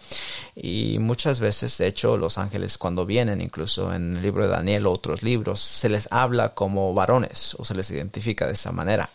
Y 0.55 0.99
muchas 1.01 1.41
veces, 1.41 1.77
de 1.79 1.87
hecho, 1.87 2.17
los 2.17 2.39
ángeles 2.39 2.79
cuando 2.79 3.05
vienen, 3.05 3.41
incluso 3.41 3.93
en 3.93 4.17
el 4.17 4.23
libro 4.23 4.45
de 4.45 4.51
Daniel 4.51 4.87
o 4.87 4.93
otros 4.93 5.23
libros, 5.23 5.61
se 5.61 5.89
les 5.89 6.09
habla 6.11 6.51
como 6.51 6.95
varones 6.95 7.55
o 7.59 7.65
se 7.65 7.75
les 7.75 7.91
identifica 7.91 8.47
de 8.47 8.53
esa 8.53 8.73
manera. 8.73 9.09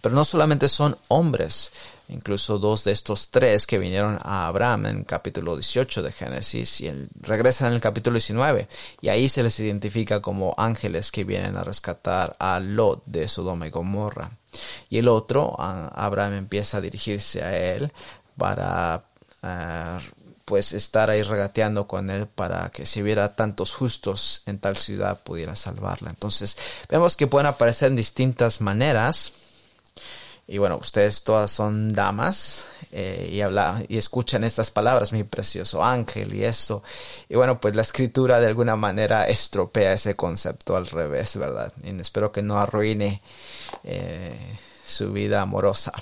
Pero 0.00 0.14
no 0.14 0.24
solamente 0.24 0.68
son 0.68 0.96
hombres, 1.08 1.72
incluso 2.08 2.58
dos 2.58 2.84
de 2.84 2.92
estos 2.92 3.30
tres 3.30 3.66
que 3.66 3.78
vinieron 3.78 4.18
a 4.22 4.46
Abraham 4.46 4.86
en 4.86 4.96
el 4.98 5.06
capítulo 5.06 5.56
18 5.56 6.02
de 6.02 6.12
Génesis 6.12 6.80
y 6.80 6.92
regresan 7.20 7.68
en 7.68 7.74
el 7.74 7.80
capítulo 7.80 8.14
19 8.14 8.68
y 9.00 9.08
ahí 9.08 9.28
se 9.28 9.42
les 9.42 9.58
identifica 9.60 10.20
como 10.20 10.54
ángeles 10.56 11.10
que 11.10 11.24
vienen 11.24 11.56
a 11.56 11.64
rescatar 11.64 12.36
a 12.38 12.60
Lot 12.60 13.02
de 13.06 13.28
Sodoma 13.28 13.66
y 13.66 13.70
Gomorra. 13.70 14.30
Y 14.88 14.98
el 14.98 15.08
otro, 15.08 15.56
Abraham 15.58 16.34
empieza 16.34 16.78
a 16.78 16.80
dirigirse 16.80 17.42
a 17.42 17.56
él 17.56 17.92
para 18.36 19.04
eh, 19.42 19.98
pues 20.44 20.72
estar 20.72 21.10
ahí 21.10 21.22
regateando 21.22 21.86
con 21.86 22.10
él 22.10 22.26
para 22.26 22.70
que 22.70 22.86
si 22.86 23.02
hubiera 23.02 23.34
tantos 23.34 23.72
justos 23.72 24.42
en 24.46 24.58
tal 24.58 24.76
ciudad 24.76 25.20
pudiera 25.22 25.56
salvarla. 25.56 26.10
Entonces 26.10 26.56
vemos 26.88 27.16
que 27.16 27.26
pueden 27.26 27.46
aparecer 27.46 27.88
en 27.88 27.96
distintas 27.96 28.60
maneras. 28.60 29.32
Y 30.46 30.58
bueno, 30.58 30.76
ustedes 30.76 31.22
todas 31.24 31.50
son 31.50 31.88
damas 31.88 32.68
eh, 32.92 33.28
y, 33.32 33.40
habla, 33.40 33.82
y 33.88 33.96
escuchan 33.96 34.44
estas 34.44 34.70
palabras, 34.70 35.12
mi 35.12 35.24
precioso 35.24 35.82
ángel 35.82 36.34
y 36.34 36.44
esto. 36.44 36.82
Y 37.28 37.34
bueno, 37.34 37.60
pues 37.60 37.74
la 37.74 37.82
escritura 37.82 38.40
de 38.40 38.46
alguna 38.48 38.76
manera 38.76 39.26
estropea 39.26 39.94
ese 39.94 40.16
concepto 40.16 40.76
al 40.76 40.86
revés, 40.86 41.36
¿verdad? 41.36 41.72
Y 41.82 41.98
espero 41.98 42.30
que 42.30 42.42
no 42.42 42.58
arruine 42.58 43.22
eh, 43.84 44.58
su 44.84 45.12
vida 45.12 45.40
amorosa. 45.40 45.92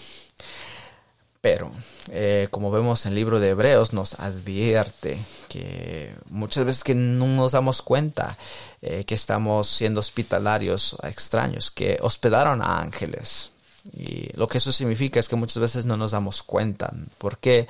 Pero, 1.43 1.73
eh, 2.09 2.47
como 2.53 2.71
vemos 2.71 3.05
en 3.05 3.11
el 3.11 3.17
libro 3.17 3.41
de 3.41 3.51
Hebreos, 3.51 3.93
nos 3.93 4.21
advierte 4.21 5.19
que 5.49 6.15
muchas 6.31 6.65
veces 6.65 6.85
que 6.85 6.95
no 6.95 7.27
nos 7.27 7.53
damos 7.53 7.83
cuenta 7.83 8.39
eh, 8.81 9.05
que 9.05 9.17
estamos 9.17 9.67
siendo 9.67 9.99
hospitalarios 9.99 10.97
a 11.03 11.09
extraños, 11.09 11.73
que 11.73 11.99
hospedaron 12.01 12.63
a 12.63 12.81
ángeles. 12.81 13.52
Y 13.93 14.29
lo 14.37 14.47
que 14.47 14.59
eso 14.59 14.71
significa 14.71 15.19
es 15.19 15.29
que 15.29 15.37
muchas 15.37 15.59
veces 15.59 15.85
no 15.85 15.97
nos 15.97 16.13
damos 16.13 16.43
cuenta, 16.43 16.93
porque 17.19 17.67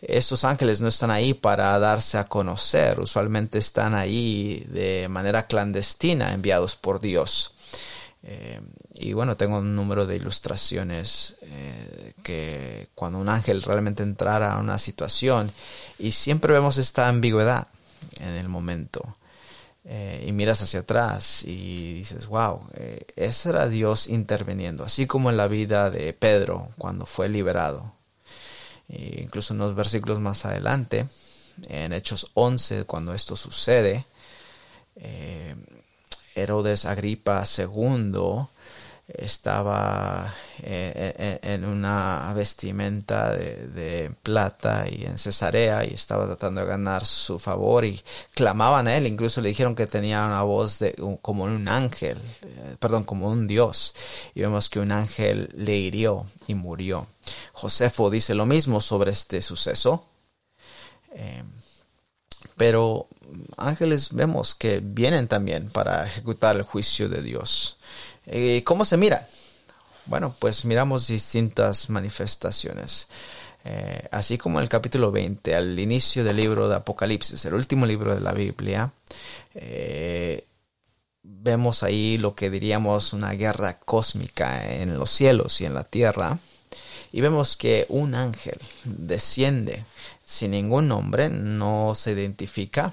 estos 0.00 0.44
ángeles 0.44 0.80
no 0.80 0.88
están 0.88 1.10
ahí 1.10 1.34
para 1.34 1.76
darse 1.78 2.18
a 2.18 2.28
conocer, 2.28 3.00
usualmente 3.00 3.58
están 3.58 3.94
ahí 3.94 4.64
de 4.68 5.08
manera 5.08 5.46
clandestina, 5.46 6.32
enviados 6.32 6.76
por 6.76 7.00
Dios. 7.00 7.52
Eh, 8.22 8.60
y 8.94 9.12
bueno, 9.12 9.36
tengo 9.36 9.58
un 9.58 9.74
número 9.76 10.06
de 10.06 10.16
ilustraciones 10.16 11.36
eh, 11.42 12.12
que 12.22 12.88
cuando 12.94 13.18
un 13.18 13.28
ángel 13.28 13.62
realmente 13.62 14.02
entrara 14.02 14.52
a 14.52 14.58
una 14.58 14.78
situación 14.78 15.52
y 15.98 16.12
siempre 16.12 16.52
vemos 16.52 16.76
esta 16.76 17.08
ambigüedad 17.08 17.68
en 18.18 18.34
el 18.34 18.48
momento. 18.48 19.15
Eh, 19.88 20.24
y 20.26 20.32
miras 20.32 20.62
hacia 20.62 20.80
atrás 20.80 21.44
y 21.44 21.94
dices, 21.94 22.26
wow, 22.26 22.68
ese 23.14 23.48
era 23.50 23.68
Dios 23.68 24.08
interviniendo, 24.08 24.82
así 24.82 25.06
como 25.06 25.30
en 25.30 25.36
la 25.36 25.46
vida 25.46 25.90
de 25.90 26.12
Pedro 26.12 26.70
cuando 26.76 27.06
fue 27.06 27.28
liberado. 27.28 27.92
E 28.88 29.22
incluso 29.22 29.54
en 29.54 29.60
los 29.60 29.76
versículos 29.76 30.18
más 30.18 30.44
adelante, 30.44 31.06
en 31.68 31.92
Hechos 31.92 32.32
11, 32.34 32.84
cuando 32.84 33.14
esto 33.14 33.36
sucede, 33.36 34.06
Herodes 36.34 36.84
Agripa 36.84 37.44
II 37.56 38.48
estaba 39.08 40.34
eh, 40.62 41.14
eh, 41.16 41.38
en 41.42 41.64
una 41.64 42.32
vestimenta 42.34 43.36
de, 43.36 44.10
plata 44.22 44.86
y 44.90 45.04
en 45.04 45.16
Cesarea 45.16 45.84
y 45.84 45.94
estaba 45.94 46.26
tratando 46.26 46.62
de 46.62 46.66
ganar 46.66 47.04
su 47.04 47.38
favor 47.38 47.84
y 47.84 48.02
clamaban 48.34 48.88
a 48.88 48.96
él, 48.96 49.06
incluso 49.06 49.40
le 49.40 49.50
dijeron 49.50 49.76
que 49.76 49.86
tenía 49.86 50.26
una 50.26 50.42
voz 50.42 50.80
de, 50.80 50.94
como 51.22 51.44
un 51.44 51.68
ángel, 51.68 52.18
eh, 52.42 52.76
perdón, 52.80 53.04
como 53.04 53.28
un 53.28 53.46
dios 53.46 53.94
y 54.34 54.40
vemos 54.40 54.68
que 54.68 54.80
un 54.80 54.90
ángel 54.90 55.50
le 55.54 55.76
hirió 55.76 56.26
y 56.48 56.54
murió. 56.54 57.06
Josefo 57.52 58.10
dice 58.10 58.34
lo 58.34 58.46
mismo 58.46 58.80
sobre 58.80 59.12
este 59.12 59.40
suceso. 59.40 60.04
pero 62.56 63.08
ángeles 63.56 64.12
vemos 64.12 64.54
que 64.54 64.80
vienen 64.82 65.28
también 65.28 65.68
para 65.70 66.06
ejecutar 66.06 66.56
el 66.56 66.62
juicio 66.62 67.08
de 67.08 67.22
Dios. 67.22 67.78
Eh, 68.26 68.62
¿Cómo 68.64 68.84
se 68.84 68.96
mira? 68.96 69.28
Bueno, 70.06 70.34
pues 70.38 70.64
miramos 70.64 71.08
distintas 71.08 71.90
manifestaciones. 71.90 73.08
Eh, 73.64 74.08
así 74.12 74.38
como 74.38 74.58
en 74.58 74.62
el 74.62 74.68
capítulo 74.68 75.10
20, 75.10 75.54
al 75.56 75.78
inicio 75.78 76.22
del 76.22 76.36
libro 76.36 76.68
de 76.68 76.76
Apocalipsis, 76.76 77.44
el 77.44 77.54
último 77.54 77.84
libro 77.84 78.14
de 78.14 78.20
la 78.20 78.32
Biblia, 78.32 78.92
eh, 79.54 80.46
vemos 81.22 81.82
ahí 81.82 82.18
lo 82.18 82.36
que 82.36 82.50
diríamos 82.50 83.12
una 83.12 83.32
guerra 83.32 83.80
cósmica 83.80 84.72
en 84.72 84.96
los 84.96 85.10
cielos 85.10 85.60
y 85.60 85.66
en 85.66 85.74
la 85.74 85.82
tierra. 85.82 86.38
Y 87.10 87.20
vemos 87.20 87.56
que 87.56 87.86
un 87.88 88.14
ángel 88.14 88.58
desciende 88.84 89.84
sin 90.24 90.52
ningún 90.52 90.86
nombre, 90.86 91.28
no 91.30 91.94
se 91.96 92.12
identifica, 92.12 92.92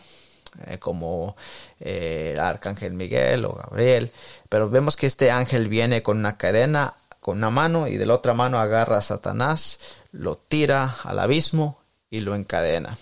eh, 0.68 0.78
como 0.78 1.36
eh, 1.80 2.32
el 2.34 2.40
arcángel 2.40 2.94
Miguel 2.94 3.46
o 3.46 3.54
Gabriel, 3.54 4.12
pero 4.50 4.70
vemos 4.70 4.96
que 4.96 5.08
este 5.08 5.32
ángel 5.32 5.68
viene 5.68 6.04
con 6.04 6.18
una 6.18 6.38
cadena, 6.38 6.94
con 7.20 7.38
una 7.38 7.50
mano 7.50 7.88
y 7.88 7.98
de 7.98 8.06
la 8.06 8.14
otra 8.14 8.36
mano 8.36 8.60
agarra 8.60 8.98
a 8.98 9.02
Satanás, 9.02 9.80
lo 10.12 10.36
tira 10.36 10.98
al 11.04 11.18
abismo 11.18 11.80
y 12.12 12.20
lo 12.20 12.36
encadena, 12.36 12.98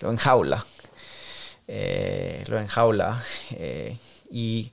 lo 0.00 0.10
enjaula, 0.10 0.64
eh, 1.66 2.44
lo 2.48 2.58
enjaula 2.58 3.22
y, 4.30 4.72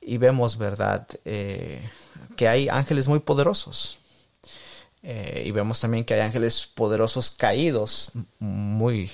y, 0.00 0.16
vemos, 0.16 0.56
¿verdad?, 0.56 1.06
que 1.24 2.48
hay 2.48 2.68
ángeles 2.70 3.06
muy 3.06 3.18
poderosos. 3.18 3.98
y 5.02 5.50
vemos 5.50 5.80
también 5.80 6.04
que 6.04 6.14
hay 6.14 6.20
ángeles 6.20 6.66
poderosos 6.74 7.30
caídos, 7.30 8.12
muy, 8.38 9.10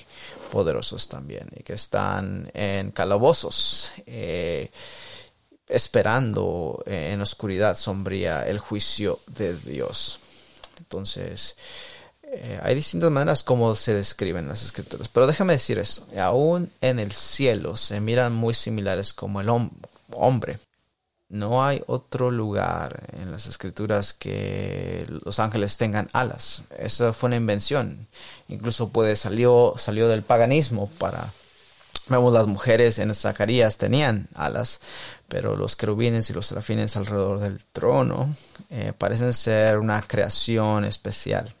poderosos 0.51 1.07
también 1.07 1.49
y 1.55 1.63
que 1.63 1.73
están 1.73 2.49
en 2.53 2.91
calabozos 2.91 3.93
eh, 4.05 4.71
esperando 5.67 6.83
en 6.85 7.21
oscuridad 7.21 7.75
sombría 7.75 8.47
el 8.47 8.59
juicio 8.59 9.19
de 9.27 9.55
Dios. 9.55 10.19
Entonces, 10.79 11.55
eh, 12.23 12.59
hay 12.61 12.75
distintas 12.75 13.09
maneras 13.09 13.43
como 13.43 13.75
se 13.75 13.93
describen 13.93 14.47
las 14.47 14.63
escrituras. 14.63 15.07
Pero 15.07 15.27
déjame 15.27 15.53
decir 15.53 15.79
esto, 15.79 16.05
aún 16.19 16.71
en 16.81 16.99
el 16.99 17.11
cielo 17.11 17.77
se 17.77 18.01
miran 18.01 18.33
muy 18.33 18.53
similares 18.53 19.13
como 19.13 19.41
el 19.41 19.47
hombre. 20.11 20.59
No 21.29 21.65
hay 21.65 21.83
otro 21.87 22.31
lugar 22.31 23.09
en 23.19 23.31
las 23.31 23.47
escrituras 23.47 24.13
que 24.13 25.05
los 25.25 25.39
ángeles 25.39 25.77
tengan 25.77 26.09
alas. 26.13 26.63
Eso 26.77 27.11
fue 27.13 27.27
una 27.27 27.35
invención. 27.35 28.07
Incluso 28.47 28.89
puede 28.89 29.15
salió, 29.15 29.73
salió 29.77 30.07
del 30.07 30.23
paganismo 30.23 30.89
para 30.97 31.31
Vemos 32.09 32.33
las 32.33 32.47
mujeres 32.47 32.99
en 32.99 33.13
Zacarías 33.13 33.77
tenían 33.77 34.29
alas, 34.33 34.79
pero 35.27 35.57
los 35.57 35.75
querubines 35.75 36.29
y 36.29 36.33
los 36.33 36.45
serafines 36.45 36.95
alrededor 36.95 37.39
del 37.39 37.59
trono 37.73 38.33
eh, 38.69 38.93
parecen 38.97 39.33
ser 39.33 39.77
una 39.77 40.01
creación 40.01 40.85
especial. 40.85 41.53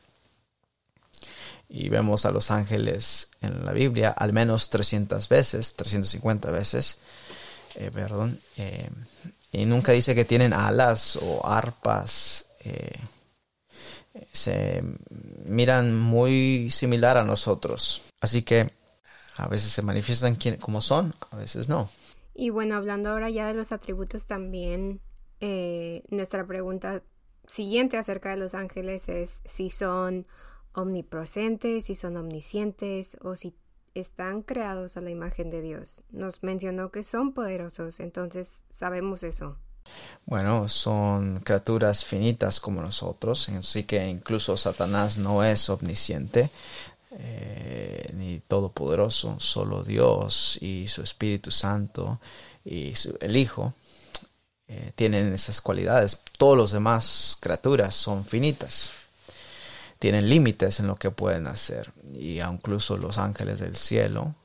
Y 1.67 1.89
vemos 1.89 2.25
a 2.25 2.31
los 2.31 2.49
ángeles 2.49 3.27
en 3.41 3.65
la 3.65 3.73
Biblia 3.73 4.09
al 4.09 4.31
menos 4.31 4.69
300 4.69 5.27
veces, 5.27 5.75
350 5.75 6.49
veces, 6.49 6.99
eh, 7.75 7.91
perdón, 7.93 8.39
eh, 8.55 8.89
y 9.57 9.65
nunca 9.65 9.91
dice 9.91 10.15
que 10.15 10.25
tienen 10.25 10.53
alas 10.53 11.17
o 11.21 11.45
arpas. 11.45 12.45
se 14.31 14.83
miran 15.45 15.95
muy 15.95 16.69
similar 16.71 17.17
a 17.17 17.23
nosotros. 17.23 18.03
Así 18.19 18.41
que 18.43 18.71
a 19.37 19.47
veces 19.47 19.71
se 19.71 19.81
manifiestan 19.81 20.37
como 20.59 20.81
son, 20.81 21.13
a 21.31 21.35
veces 21.37 21.69
no. 21.69 21.89
Y 22.33 22.49
bueno, 22.49 22.75
hablando 22.75 23.09
ahora 23.09 23.29
ya 23.29 23.47
de 23.47 23.53
los 23.53 23.71
atributos 23.71 24.27
también, 24.27 25.01
eh, 25.39 26.03
nuestra 26.09 26.45
pregunta 26.45 27.01
siguiente 27.47 27.97
acerca 27.97 28.29
de 28.29 28.37
los 28.37 28.53
ángeles 28.53 29.09
es 29.09 29.41
si 29.45 29.69
son 29.69 30.27
omnipresentes, 30.73 31.85
si 31.85 31.95
son 31.95 32.17
omniscientes 32.17 33.17
o 33.21 33.35
si 33.35 33.55
están 33.99 34.41
creados 34.41 34.97
a 34.97 35.01
la 35.01 35.09
imagen 35.09 35.49
de 35.49 35.61
Dios. 35.61 36.03
Nos 36.11 36.43
mencionó 36.43 36.91
que 36.91 37.03
son 37.03 37.33
poderosos, 37.33 37.99
entonces 37.99 38.63
sabemos 38.71 39.23
eso. 39.23 39.57
Bueno, 40.25 40.67
son 40.67 41.39
criaturas 41.39 42.03
finitas 42.03 42.59
como 42.59 42.81
nosotros, 42.81 43.47
así 43.49 43.83
que 43.83 44.05
incluso 44.07 44.57
Satanás 44.57 45.17
no 45.17 45.43
es 45.43 45.69
omnisciente, 45.69 46.49
eh, 47.11 48.11
ni 48.13 48.39
todopoderoso, 48.39 49.39
solo 49.39 49.83
Dios 49.83 50.57
y 50.61 50.87
su 50.87 51.01
Espíritu 51.01 51.51
Santo 51.51 52.19
y 52.65 52.93
el 53.21 53.37
Hijo 53.37 53.73
eh, 54.67 54.91
tienen 54.95 55.33
esas 55.33 55.61
cualidades. 55.61 56.21
Todos 56.37 56.57
los 56.57 56.71
demás 56.73 57.37
criaturas 57.39 57.95
son 57.95 58.25
finitas, 58.25 58.91
tienen 59.99 60.29
límites 60.29 60.79
en 60.79 60.87
lo 60.87 60.95
que 60.95 61.11
pueden 61.11 61.47
hacer 61.47 61.91
y 62.13 62.41
incluso 62.41 62.97
los 62.97 63.17
ángeles 63.17 63.59
del 63.59 63.75
cielo 63.75 64.35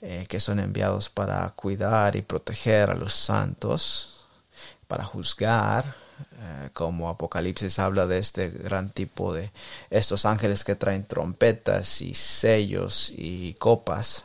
eh, 0.00 0.26
que 0.28 0.40
son 0.40 0.60
enviados 0.60 1.08
para 1.08 1.48
cuidar 1.50 2.16
y 2.16 2.22
proteger 2.22 2.90
a 2.90 2.94
los 2.94 3.12
santos, 3.12 4.20
para 4.86 5.04
juzgar, 5.04 5.84
eh, 6.40 6.68
como 6.72 7.08
Apocalipsis 7.08 7.78
habla 7.78 8.06
de 8.06 8.18
este 8.18 8.48
gran 8.48 8.90
tipo 8.90 9.34
de 9.34 9.50
estos 9.90 10.24
ángeles 10.24 10.64
que 10.64 10.76
traen 10.76 11.04
trompetas 11.04 12.00
y 12.00 12.14
sellos 12.14 13.12
y 13.16 13.54
copas. 13.54 14.24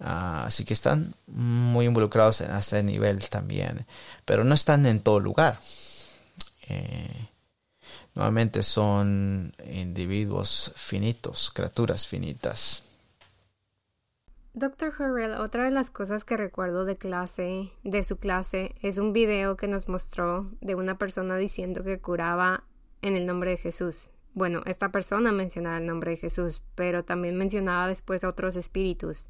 Ah, 0.00 0.44
así 0.46 0.64
que 0.64 0.74
están 0.74 1.14
muy 1.26 1.86
involucrados 1.86 2.40
en 2.40 2.52
este 2.52 2.82
nivel 2.82 3.28
también, 3.28 3.86
pero 4.24 4.44
no 4.44 4.54
están 4.54 4.86
en 4.86 5.00
todo 5.00 5.20
lugar. 5.20 5.60
Eh, 6.68 7.28
nuevamente 8.18 8.64
son 8.64 9.52
individuos 9.64 10.72
finitos, 10.76 11.52
criaturas 11.54 12.08
finitas. 12.08 12.82
Doctor 14.54 14.92
Harrell, 14.98 15.34
otra 15.34 15.64
de 15.64 15.70
las 15.70 15.92
cosas 15.92 16.24
que 16.24 16.36
recuerdo 16.36 16.84
de 16.84 16.96
clase, 16.96 17.70
de 17.84 18.02
su 18.02 18.16
clase, 18.16 18.74
es 18.82 18.98
un 18.98 19.12
video 19.12 19.56
que 19.56 19.68
nos 19.68 19.88
mostró 19.88 20.50
de 20.60 20.74
una 20.74 20.98
persona 20.98 21.36
diciendo 21.36 21.84
que 21.84 22.00
curaba 22.00 22.64
en 23.02 23.14
el 23.14 23.24
nombre 23.24 23.52
de 23.52 23.56
Jesús. 23.56 24.10
Bueno, 24.34 24.62
esta 24.66 24.90
persona 24.90 25.30
mencionaba 25.30 25.78
el 25.78 25.86
nombre 25.86 26.10
de 26.10 26.16
Jesús, 26.16 26.60
pero 26.74 27.04
también 27.04 27.36
mencionaba 27.36 27.86
después 27.86 28.24
otros 28.24 28.56
espíritus. 28.56 29.28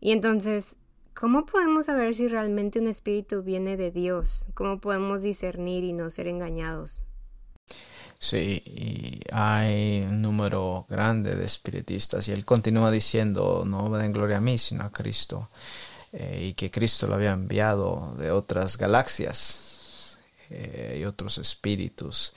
Y 0.00 0.12
entonces, 0.12 0.76
¿cómo 1.14 1.46
podemos 1.46 1.86
saber 1.86 2.14
si 2.14 2.28
realmente 2.28 2.80
un 2.80 2.88
espíritu 2.88 3.42
viene 3.42 3.78
de 3.78 3.90
Dios? 3.90 4.46
¿Cómo 4.52 4.78
podemos 4.78 5.22
discernir 5.22 5.84
y 5.84 5.94
no 5.94 6.10
ser 6.10 6.28
engañados? 6.28 7.02
Sí, 8.18 8.62
y 8.64 9.20
hay 9.32 10.06
un 10.08 10.22
número 10.22 10.86
grande 10.88 11.34
de 11.34 11.44
espiritistas 11.44 12.26
y 12.28 12.32
él 12.32 12.44
continúa 12.44 12.90
diciendo, 12.90 13.64
no 13.66 13.88
me 13.90 13.98
den 13.98 14.12
gloria 14.12 14.38
a 14.38 14.40
mí, 14.40 14.56
sino 14.56 14.84
a 14.84 14.90
Cristo, 14.90 15.48
eh, 16.12 16.46
y 16.48 16.54
que 16.54 16.70
Cristo 16.70 17.06
lo 17.06 17.16
había 17.16 17.32
enviado 17.32 18.14
de 18.16 18.30
otras 18.30 18.78
galaxias 18.78 20.16
eh, 20.48 20.98
y 21.00 21.04
otros 21.04 21.38
espíritus 21.38 22.32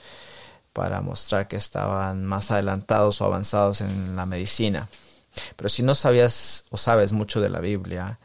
para 0.72 1.00
mostrar 1.00 1.48
que 1.48 1.56
estaban 1.56 2.24
más 2.24 2.50
adelantados 2.50 3.20
o 3.20 3.24
avanzados 3.24 3.80
en 3.80 4.14
la 4.14 4.26
medicina. 4.26 4.88
Pero 5.56 5.68
si 5.68 5.82
no 5.82 5.94
sabías 5.94 6.66
o 6.70 6.76
sabes 6.76 7.12
mucho 7.12 7.40
de 7.40 7.50
la 7.50 7.60
Biblia, 7.60 8.18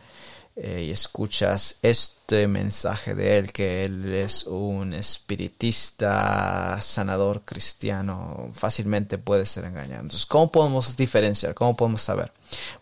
eh, 0.56 0.84
y 0.88 0.92
escuchas 0.92 1.80
este 1.82 2.48
mensaje 2.48 3.16
de 3.16 3.40
él, 3.40 3.52
que 3.52 3.86
él 3.86 4.14
es 4.14 4.46
un 4.46 4.94
espiritista, 4.94 6.80
sanador 6.80 7.42
cristiano, 7.42 8.52
fácilmente 8.54 9.18
puede 9.18 9.48
ser 9.48 9.66
engañado. 9.66 10.02
Entonces, 10.02 10.28
¿cómo 10.28 10.52
podemos 10.52 10.96
diferenciar? 10.96 11.56
¿Cómo 11.56 11.76
podemos 11.76 12.04
saber? 12.04 12.32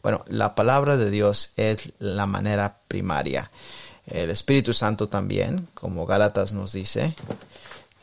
Bueno, 0.03 0.25
la 0.27 0.53
palabra 0.53 0.97
de 0.97 1.09
Dios 1.09 1.53
es 1.55 1.93
la 1.99 2.25
manera 2.25 2.79
primaria. 2.89 3.49
El 4.05 4.31
Espíritu 4.31 4.73
Santo 4.73 5.07
también, 5.07 5.69
como 5.73 6.05
Gálatas 6.05 6.51
nos 6.51 6.73
dice, 6.73 7.15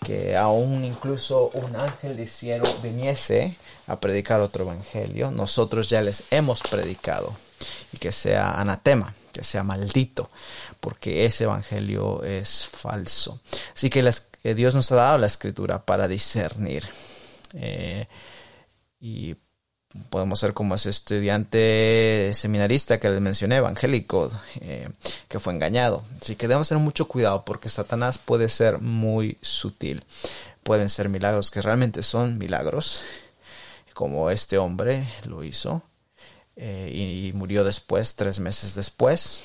que 0.05 0.37
aún 0.37 0.85
incluso 0.85 1.51
un 1.55 1.77
ángel 1.77 2.17
del 2.17 2.29
cielo 2.29 2.65
viniese 2.83 3.57
a 3.87 3.99
predicar 3.99 4.41
otro 4.41 4.65
evangelio, 4.65 5.31
nosotros 5.31 5.89
ya 5.89 6.03
les 6.03 6.25
hemos 6.31 6.63
predicado 6.63 7.35
y 7.93 7.99
que 7.99 8.13
sea 8.13 8.53
anatema 8.53 9.15
que 9.39 9.45
sea 9.45 9.63
maldito, 9.63 10.31
porque 10.81 11.25
ese 11.25 11.45
evangelio 11.45 12.25
es 12.25 12.67
falso. 12.67 13.41
Así 13.73 13.89
que 13.89 14.01
eh, 14.43 14.55
Dios 14.55 14.75
nos 14.75 14.91
ha 14.91 14.97
dado 14.97 15.19
la 15.19 15.29
escritura 15.29 15.85
para 15.85 16.09
discernir. 16.09 16.85
Eh, 17.55 18.09
y 19.01 19.37
podemos 20.11 20.41
ser 20.41 20.53
como 20.53 20.75
ese 20.75 20.91
estudiante 20.91 22.33
seminarista 22.35 23.01
que 23.01 23.09
les 23.09 23.21
mencioné, 23.21 23.57
evangélico, 23.57 24.31
eh, 24.61 24.89
que 25.29 25.41
fue 25.41 25.53
engañado. 25.53 26.05
Así 26.21 26.37
que 26.37 26.47
debemos 26.47 26.69
tener 26.69 26.83
mucho 26.83 27.09
cuidado 27.09 27.45
porque 27.45 27.69
Satanás 27.69 28.19
puede 28.19 28.49
ser 28.49 28.81
muy 28.81 29.39
sutil. 29.41 30.05
Pueden 30.63 30.89
ser 30.89 31.09
milagros 31.09 31.51
que 31.51 31.63
realmente 31.63 32.03
son 32.03 32.39
milagros, 32.39 33.05
como 33.95 34.31
este 34.31 34.59
hombre 34.59 35.09
lo 35.25 35.43
hizo, 35.43 35.83
eh, 36.57 36.91
y, 36.93 37.33
murió 37.33 37.65
después, 37.65 38.15
tres 38.17 38.41
meses 38.41 38.75
después. 38.75 39.43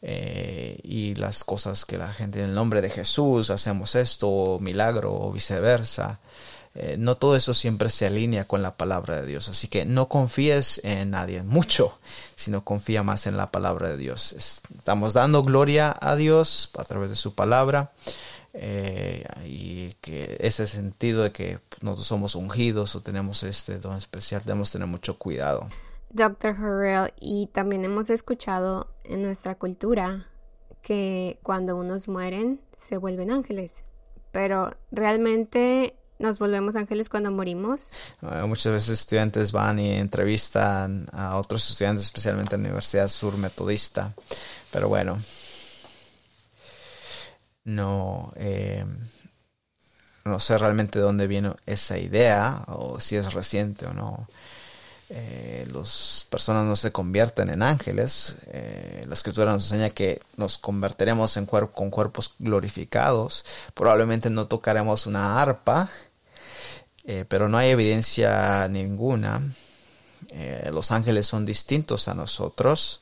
Eh, 0.00 0.78
y 0.84 1.16
las 1.16 1.42
cosas 1.42 1.84
que 1.84 1.98
la 1.98 2.12
gente 2.12 2.38
en 2.38 2.50
el 2.50 2.54
nombre 2.54 2.80
de 2.80 2.90
Jesús 2.90 3.50
hacemos 3.50 3.96
esto, 3.96 4.58
milagro 4.60 5.12
o 5.12 5.32
viceversa. 5.32 6.20
Eh, 6.74 6.96
no 6.98 7.16
todo 7.16 7.36
eso 7.36 7.54
siempre 7.54 7.90
se 7.90 8.06
alinea 8.06 8.46
con 8.46 8.62
la 8.62 8.76
palabra 8.76 9.20
de 9.20 9.26
Dios. 9.26 9.48
Así 9.48 9.68
que 9.68 9.84
no 9.84 10.08
confíes 10.08 10.80
en 10.84 11.10
nadie 11.10 11.42
mucho, 11.42 11.98
sino 12.34 12.64
confía 12.64 13.02
más 13.02 13.26
en 13.26 13.36
la 13.36 13.50
palabra 13.50 13.88
de 13.88 13.96
Dios. 13.96 14.32
Estamos 14.32 15.14
dando 15.14 15.42
gloria 15.42 15.96
a 16.00 16.16
Dios 16.16 16.70
a 16.78 16.84
través 16.84 17.10
de 17.10 17.16
su 17.16 17.34
palabra. 17.34 17.92
y 19.44 19.92
que 20.00 20.36
ese 20.40 20.66
sentido 20.66 21.22
de 21.22 21.30
que 21.30 21.60
nosotros 21.80 22.06
somos 22.06 22.34
ungidos 22.34 22.96
o 22.96 23.02
tenemos 23.02 23.44
este 23.44 23.78
don 23.78 23.96
especial, 23.96 24.42
debemos 24.44 24.72
tener 24.72 24.88
mucho 24.88 25.16
cuidado. 25.16 25.68
Dr. 26.10 26.56
Harrell, 26.58 27.12
y 27.20 27.48
también 27.48 27.84
hemos 27.84 28.10
escuchado 28.10 28.88
en 29.04 29.22
nuestra 29.22 29.56
cultura 29.56 30.26
que 30.82 31.38
cuando 31.42 31.76
unos 31.76 32.08
mueren 32.08 32.60
se 32.72 32.96
vuelven 32.96 33.30
ángeles, 33.30 33.84
pero 34.32 34.74
realmente 34.90 35.96
nos 36.18 36.38
volvemos 36.38 36.76
ángeles 36.76 37.08
cuando 37.08 37.30
morimos. 37.30 37.90
Ah, 38.22 38.46
muchas 38.46 38.72
veces 38.72 39.00
estudiantes 39.00 39.52
van 39.52 39.78
y 39.78 39.92
entrevistan 39.92 41.06
a 41.12 41.36
otros 41.36 41.68
estudiantes, 41.70 42.04
especialmente 42.04 42.56
en 42.56 42.62
la 42.62 42.68
Universidad 42.68 43.08
Sur 43.08 43.36
Metodista, 43.38 44.14
pero 44.70 44.88
bueno, 44.88 45.18
no, 47.64 48.32
eh, 48.36 48.84
no 50.24 50.38
sé 50.38 50.58
realmente 50.58 50.98
de 50.98 51.04
dónde 51.04 51.26
viene 51.26 51.54
esa 51.66 51.98
idea 51.98 52.64
o 52.68 53.00
si 53.00 53.16
es 53.16 53.32
reciente 53.32 53.86
o 53.86 53.92
no 53.92 54.26
eh, 55.10 55.66
las 55.72 56.26
personas 56.28 56.66
no 56.66 56.76
se 56.76 56.92
convierten 56.92 57.48
en 57.48 57.62
ángeles. 57.62 58.36
Eh, 58.48 59.04
la 59.06 59.14
escritura 59.14 59.52
nos 59.52 59.64
enseña 59.64 59.90
que 59.90 60.20
nos 60.36 60.58
convertiremos 60.58 61.36
en 61.36 61.46
con 61.46 61.90
cuerpos 61.90 62.34
glorificados. 62.38 63.44
Probablemente 63.74 64.28
no 64.28 64.46
tocaremos 64.46 65.06
una 65.06 65.40
arpa, 65.40 65.90
eh, 67.08 67.24
pero 67.26 67.48
no 67.48 67.56
hay 67.56 67.70
evidencia 67.70 68.68
ninguna. 68.68 69.42
Eh, 70.30 70.68
los 70.72 70.92
ángeles 70.92 71.26
son 71.26 71.46
distintos 71.46 72.06
a 72.06 72.14
nosotros. 72.14 73.00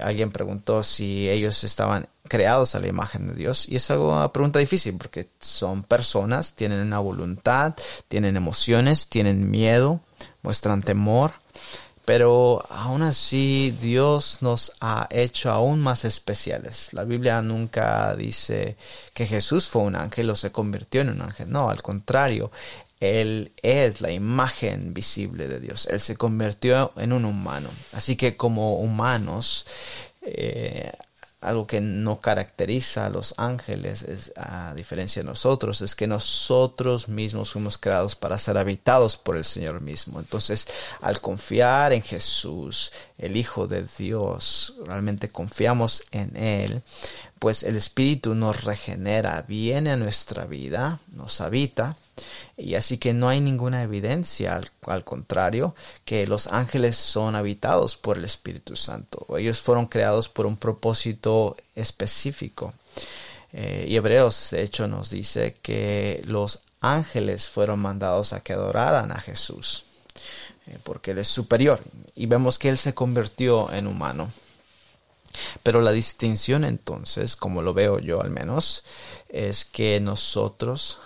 alguien 0.00 0.30
preguntó 0.30 0.82
si 0.84 1.28
ellos 1.28 1.64
estaban 1.64 2.06
creados 2.28 2.74
a 2.74 2.80
la 2.80 2.86
imagen 2.86 3.26
de 3.26 3.34
Dios 3.34 3.68
y 3.68 3.76
es 3.76 3.90
una 3.90 4.32
pregunta 4.32 4.58
difícil 4.58 4.96
porque 4.98 5.28
son 5.40 5.82
personas, 5.82 6.54
tienen 6.54 6.80
una 6.80 7.00
voluntad, 7.00 7.74
tienen 8.08 8.36
emociones, 8.36 9.08
tienen 9.08 9.50
miedo, 9.50 10.00
muestran 10.42 10.82
temor, 10.82 11.32
pero 12.04 12.64
aún 12.68 13.02
así 13.02 13.76
Dios 13.80 14.38
nos 14.40 14.72
ha 14.80 15.06
hecho 15.10 15.50
aún 15.50 15.80
más 15.80 16.04
especiales. 16.04 16.92
La 16.92 17.04
Biblia 17.04 17.40
nunca 17.42 18.16
dice 18.16 18.76
que 19.14 19.24
Jesús 19.24 19.68
fue 19.68 19.82
un 19.82 19.94
ángel 19.94 20.28
o 20.30 20.34
se 20.34 20.50
convirtió 20.50 21.02
en 21.02 21.10
un 21.10 21.22
ángel. 21.22 21.50
No, 21.50 21.70
al 21.70 21.80
contrario, 21.80 22.50
Él 23.02 23.50
es 23.62 24.00
la 24.00 24.12
imagen 24.12 24.94
visible 24.94 25.48
de 25.48 25.58
Dios. 25.58 25.88
Él 25.90 25.98
se 25.98 26.16
convirtió 26.16 26.92
en 26.96 27.12
un 27.12 27.24
humano. 27.24 27.68
Así 27.92 28.14
que 28.14 28.36
como 28.36 28.76
humanos, 28.76 29.66
eh, 30.20 30.92
algo 31.40 31.66
que 31.66 31.80
no 31.80 32.20
caracteriza 32.20 33.06
a 33.06 33.10
los 33.10 33.34
ángeles, 33.38 34.02
es, 34.02 34.32
a 34.36 34.72
diferencia 34.76 35.20
de 35.20 35.28
nosotros, 35.28 35.80
es 35.80 35.96
que 35.96 36.06
nosotros 36.06 37.08
mismos 37.08 37.50
fuimos 37.50 37.76
creados 37.76 38.14
para 38.14 38.38
ser 38.38 38.56
habitados 38.56 39.16
por 39.16 39.36
el 39.36 39.44
Señor 39.44 39.80
mismo. 39.80 40.20
Entonces, 40.20 40.68
al 41.00 41.20
confiar 41.20 41.92
en 41.92 42.02
Jesús, 42.02 42.92
el 43.18 43.36
Hijo 43.36 43.66
de 43.66 43.84
Dios, 43.98 44.74
realmente 44.86 45.28
confiamos 45.28 46.04
en 46.12 46.36
Él, 46.36 46.82
pues 47.42 47.64
el 47.64 47.74
Espíritu 47.74 48.36
nos 48.36 48.62
regenera, 48.62 49.44
viene 49.48 49.90
a 49.90 49.96
nuestra 49.96 50.44
vida, 50.44 51.00
nos 51.12 51.40
habita 51.40 51.96
y 52.56 52.76
así 52.76 52.98
que 52.98 53.14
no 53.14 53.28
hay 53.28 53.40
ninguna 53.40 53.82
evidencia, 53.82 54.60
al, 54.86 55.02
contrario, 55.02 55.74
que 56.04 56.24
los 56.28 56.46
ángeles 56.46 56.94
son 56.94 57.34
habitados 57.34 57.96
por 57.96 58.16
el 58.16 58.24
Espíritu 58.26 58.76
Santo. 58.76 59.26
Ellos 59.36 59.60
fueron 59.60 59.86
creados 59.86 60.28
por 60.28 60.46
un 60.46 60.56
propósito 60.56 61.56
específico. 61.74 62.74
Eh, 63.52 63.86
y 63.88 63.96
Hebreos, 63.96 64.50
de 64.52 64.62
hecho, 64.62 64.86
nos 64.86 65.10
dice 65.10 65.56
que 65.62 66.22
los 66.24 66.60
ángeles 66.80 67.48
fueron 67.48 67.80
mandados 67.80 68.34
a 68.34 68.38
que 68.38 68.52
adoraran 68.52 69.10
a 69.10 69.18
Jesús, 69.18 69.84
eh, 70.68 70.78
porque 70.84 71.10
Él 71.10 71.18
es 71.18 71.26
superior. 71.26 71.82
Y 72.14 72.26
vemos 72.26 72.60
que 72.60 72.68
Él 72.68 72.78
se 72.78 72.94
convirtió 72.94 73.72
en 73.72 73.88
humano. 73.88 74.30
Pero 75.62 75.80
la 75.80 75.92
distinción 75.92 76.64
entonces, 76.64 77.36
como 77.36 77.62
lo 77.62 77.74
veo 77.74 77.98
yo 77.98 78.22
al 78.22 78.30
menos, 78.30 78.84
es 79.28 79.64
que 79.64 80.00
nosotros 80.00 80.98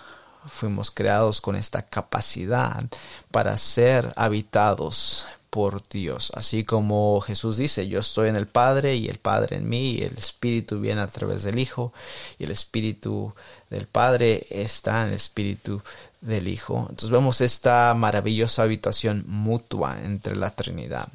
fuimos 0.47 0.91
creados 0.91 1.41
con 1.41 1.55
esta 1.55 1.81
capacidad 1.83 2.85
para 3.31 3.57
ser 3.57 4.13
habitados 4.15 5.25
por 5.49 5.87
Dios. 5.87 6.31
Así 6.35 6.63
como 6.63 7.19
Jesús 7.21 7.57
dice, 7.57 7.87
yo 7.87 7.99
estoy 7.99 8.29
en 8.29 8.35
el 8.35 8.47
Padre 8.47 8.95
y 8.95 9.07
el 9.07 9.17
Padre 9.17 9.57
en 9.57 9.67
mí 9.67 9.91
y 9.93 10.03
el 10.03 10.17
Espíritu 10.17 10.79
viene 10.79 11.01
a 11.01 11.07
través 11.07 11.43
del 11.43 11.59
Hijo 11.59 11.93
y 12.37 12.43
el 12.43 12.51
Espíritu 12.51 13.33
del 13.69 13.87
Padre 13.87 14.45
está 14.49 15.01
en 15.03 15.09
el 15.09 15.13
Espíritu 15.15 15.81
del 16.21 16.47
Hijo. 16.47 16.79
Entonces 16.89 17.09
vemos 17.09 17.41
esta 17.41 17.93
maravillosa 17.93 18.63
habitación 18.63 19.23
mutua 19.27 19.99
entre 20.03 20.35
la 20.35 20.51
Trinidad. 20.51 21.09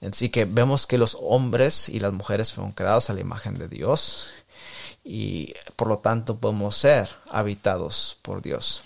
Así 0.00 0.28
que 0.28 0.44
vemos 0.44 0.86
que 0.86 0.98
los 0.98 1.16
hombres 1.20 1.88
y 1.88 2.00
las 2.00 2.12
mujeres 2.12 2.52
fueron 2.52 2.72
creados 2.72 3.10
a 3.10 3.14
la 3.14 3.20
imagen 3.20 3.54
de 3.54 3.68
Dios 3.68 4.30
y 5.04 5.54
por 5.76 5.88
lo 5.88 5.98
tanto 5.98 6.38
podemos 6.38 6.76
ser 6.76 7.08
habitados 7.30 8.18
por 8.22 8.42
Dios. 8.42 8.82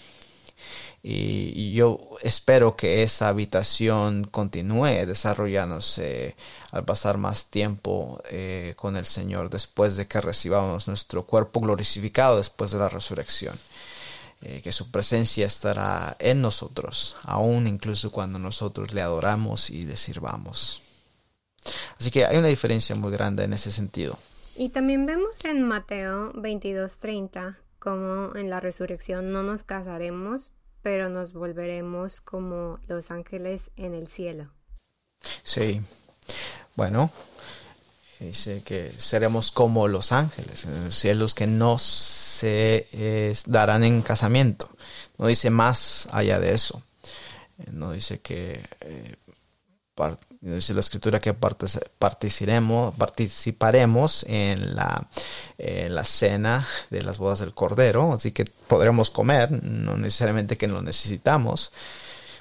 Y, 1.04 1.72
yo 1.72 2.16
espero 2.22 2.76
que 2.76 3.02
esa 3.02 3.26
habitación 3.26 4.22
continúe 4.24 5.04
desarrollándose 5.04 6.36
al 6.70 6.84
pasar 6.84 7.18
más 7.18 7.46
tiempo 7.46 8.22
eh, 8.30 8.74
con 8.76 8.96
el 8.96 9.04
Señor 9.04 9.50
después 9.50 9.96
de 9.96 10.06
que 10.06 10.20
recibamos 10.20 10.86
nuestro 10.86 11.26
cuerpo 11.26 11.58
glorificado 11.58 12.36
después 12.36 12.70
de 12.70 12.78
la 12.78 12.88
resurrección. 12.88 13.58
Eh, 14.44 14.60
que 14.60 14.72
su 14.72 14.90
presencia 14.90 15.46
estará 15.46 16.16
en 16.18 16.42
nosotros, 16.42 17.16
aún 17.22 17.68
incluso 17.68 18.10
cuando 18.10 18.40
nosotros 18.40 18.92
le 18.92 19.00
adoramos 19.00 19.70
y 19.70 19.84
le 19.84 19.96
sirvamos. 19.96 20.82
Así 21.96 22.10
que 22.10 22.24
hay 22.24 22.38
una 22.38 22.48
diferencia 22.48 22.96
muy 22.96 23.12
grande 23.12 23.44
en 23.44 23.52
ese 23.52 23.70
sentido. 23.70 24.18
Y 24.56 24.70
también 24.70 25.06
vemos 25.06 25.44
en 25.44 25.62
Mateo 25.62 26.32
22:30 26.32 27.56
como 27.78 28.34
en 28.34 28.50
la 28.50 28.58
resurrección 28.58 29.32
no 29.32 29.44
nos 29.44 29.62
casaremos, 29.62 30.50
pero 30.82 31.08
nos 31.08 31.32
volveremos 31.32 32.20
como 32.20 32.80
los 32.88 33.12
ángeles 33.12 33.70
en 33.76 33.94
el 33.94 34.08
cielo. 34.08 34.50
Sí. 35.44 35.82
Bueno, 36.74 37.10
dice 38.26 38.62
que 38.64 38.92
seremos 38.96 39.50
como 39.50 39.88
los 39.88 40.12
ángeles 40.12 40.64
en 40.64 40.84
los 40.84 40.94
cielos 40.94 41.34
que 41.34 41.46
no 41.46 41.78
se 41.78 43.34
darán 43.46 43.84
en 43.84 44.02
casamiento. 44.02 44.70
No 45.18 45.26
dice 45.26 45.50
más 45.50 46.08
allá 46.12 46.40
de 46.40 46.54
eso. 46.54 46.82
No 47.70 47.92
dice 47.92 48.20
que 48.20 48.60
eh, 48.80 49.14
dice 50.40 50.74
la 50.74 50.80
escritura 50.80 51.20
que 51.20 51.34
participaremos, 51.34 52.94
participaremos 52.94 54.24
en 54.28 54.74
la, 54.74 55.06
la 55.58 56.04
cena 56.04 56.66
de 56.90 57.02
las 57.02 57.18
bodas 57.18 57.40
del 57.40 57.54
Cordero, 57.54 58.12
así 58.12 58.32
que 58.32 58.44
podremos 58.44 59.10
comer, 59.10 59.50
no 59.62 59.96
necesariamente 59.96 60.56
que 60.56 60.66
lo 60.66 60.82
necesitamos, 60.82 61.72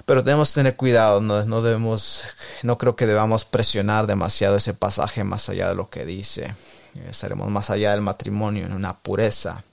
pero 0.06 0.22
debemos 0.22 0.52
tener 0.52 0.76
cuidado, 0.76 1.20
no, 1.20 1.62
debemos, 1.62 2.24
no 2.62 2.78
creo 2.78 2.96
que 2.96 3.06
debamos 3.06 3.44
presionar 3.44 4.06
demasiado 4.06 4.56
ese 4.56 4.74
pasaje 4.74 5.24
más 5.24 5.48
allá 5.48 5.68
de 5.68 5.74
lo 5.74 5.90
que 5.90 6.04
dice. 6.04 6.54
Eh, 6.94 7.08
estaremos 7.10 7.48
más 7.48 7.70
allá 7.70 7.92
del 7.92 8.00
matrimonio 8.00 8.66
en 8.66 8.72
una 8.72 8.98
pureza. 8.98 9.64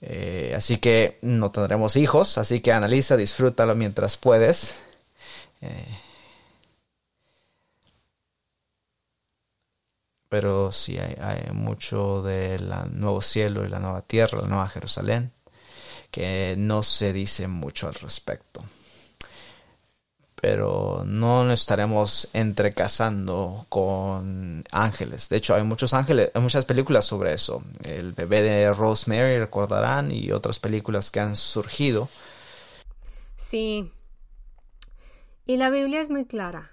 Eh, 0.00 0.52
así 0.56 0.78
que 0.78 1.18
no 1.22 1.50
tendremos 1.52 1.96
hijos, 1.96 2.38
así 2.38 2.60
que 2.60 2.72
analiza, 2.72 3.16
disfrútalo 3.16 3.74
mientras 3.74 4.16
puedes. 4.16 4.74
Eh, 5.60 5.98
pero 10.28 10.72
sí 10.72 10.98
hay, 10.98 11.52
mucho 11.52 12.22
del 12.22 12.72
nuevo 12.92 13.20
cielo 13.20 13.64
y 13.64 13.68
la 13.68 13.78
nueva 13.78 14.02
tierra, 14.02 14.40
la 14.40 14.48
nueva 14.48 14.68
Jerusalén, 14.68 15.30
que 16.10 16.54
no 16.58 16.82
se 16.82 17.12
dice 17.12 17.48
mucho 17.48 17.86
al 17.88 17.94
respecto. 17.94 18.64
Pero 20.42 21.04
no 21.06 21.44
nos 21.44 21.60
estaremos 21.60 22.28
entrecasando 22.32 23.64
con 23.68 24.64
ángeles. 24.72 25.28
De 25.28 25.36
hecho, 25.36 25.54
hay 25.54 25.62
muchos 25.62 25.94
ángeles, 25.94 26.32
hay 26.34 26.42
muchas 26.42 26.64
películas 26.64 27.04
sobre 27.04 27.32
eso. 27.32 27.62
El 27.84 28.12
bebé 28.12 28.42
de 28.42 28.72
Rosemary, 28.74 29.38
recordarán, 29.38 30.10
y 30.10 30.32
otras 30.32 30.58
películas 30.58 31.12
que 31.12 31.20
han 31.20 31.36
surgido. 31.36 32.08
Sí. 33.36 33.92
Y 35.46 35.56
la 35.58 35.70
Biblia 35.70 36.00
es 36.02 36.10
muy 36.10 36.24
clara 36.24 36.72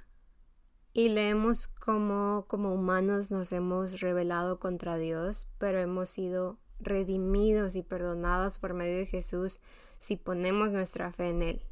y 0.94 1.10
leemos 1.10 1.68
cómo 1.68 2.46
como 2.48 2.74
humanos 2.74 3.30
nos 3.32 3.52
hemos 3.52 4.02
rebelado 4.02 4.60
contra 4.60 4.98
Dios, 4.98 5.48
pero 5.58 5.80
hemos 5.80 6.10
sido 6.10 6.58
redimidos 6.80 7.76
y 7.76 7.84
perdonados 7.84 8.58
por 8.58 8.74
medio 8.74 8.98
de 8.98 9.06
Jesús 9.06 9.60
si 10.00 10.16
ponemos 10.16 10.72
nuestra 10.72 11.12
fe 11.12 11.30
en 11.30 11.44
Él. 11.44 11.69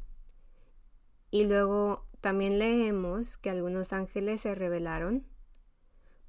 Y 1.30 1.44
luego 1.44 2.06
también 2.20 2.58
leemos 2.58 3.36
que 3.36 3.50
algunos 3.50 3.92
ángeles 3.92 4.40
se 4.40 4.54
rebelaron. 4.54 5.26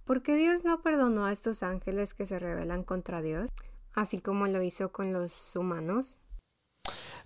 ¿Por 0.05 0.23
qué 0.23 0.35
Dios 0.35 0.63
no 0.63 0.81
perdonó 0.81 1.25
a 1.25 1.31
estos 1.31 1.63
ángeles 1.63 2.13
que 2.13 2.25
se 2.25 2.39
rebelan 2.39 2.83
contra 2.83 3.21
Dios, 3.21 3.51
así 3.93 4.19
como 4.19 4.47
lo 4.47 4.61
hizo 4.61 4.91
con 4.91 5.13
los 5.13 5.55
humanos? 5.55 6.19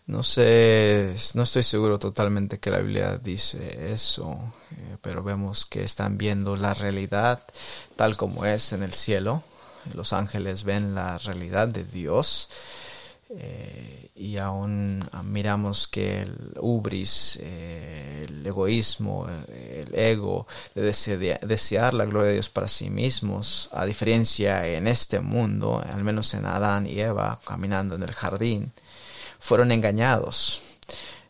No 0.05 0.23
sé, 0.23 1.15
no 1.33 1.43
estoy 1.43 1.63
seguro 1.63 1.97
totalmente 1.97 2.59
que 2.59 2.71
la 2.71 2.79
Biblia 2.79 3.17
dice 3.17 3.93
eso, 3.93 4.37
eh, 4.71 4.97
pero 5.01 5.23
vemos 5.23 5.65
que 5.65 5.81
están 5.81 6.17
viendo 6.17 6.57
la 6.57 6.73
realidad 6.73 7.41
tal 7.95 8.17
como 8.17 8.45
es 8.45 8.73
en 8.73 8.83
el 8.83 8.91
cielo. 8.91 9.43
Los 9.93 10.11
ángeles 10.11 10.65
ven 10.65 10.93
la 10.93 11.19
realidad 11.19 11.69
de 11.69 11.85
Dios 11.85 12.49
eh, 13.29 14.09
y 14.15 14.37
aún 14.37 15.03
miramos 15.23 15.87
que 15.87 16.21
el 16.21 16.53
ubris, 16.59 17.39
eh, 17.41 18.25
el 18.27 18.45
egoísmo, 18.45 19.27
el 19.27 19.93
ego 19.95 20.47
de 20.75 20.81
desear 21.41 21.93
la 21.93 22.05
gloria 22.05 22.27
de 22.27 22.33
Dios 22.33 22.49
para 22.49 22.67
sí 22.67 22.89
mismos, 22.89 23.69
a 23.73 23.85
diferencia 23.85 24.67
en 24.67 24.87
este 24.87 25.19
mundo, 25.19 25.81
al 25.83 26.03
menos 26.03 26.33
en 26.33 26.45
Adán 26.45 26.87
y 26.87 26.99
Eva 26.99 27.39
caminando 27.45 27.95
en 27.95 28.03
el 28.03 28.11
jardín, 28.11 28.71
fueron 29.39 29.71
engañados. 29.71 30.63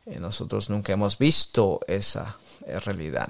Eh, 0.05 0.19
nosotros 0.19 0.69
nunca 0.69 0.93
hemos 0.93 1.17
visto 1.17 1.79
esa 1.87 2.37
eh, 2.67 2.79
realidad. 2.79 3.29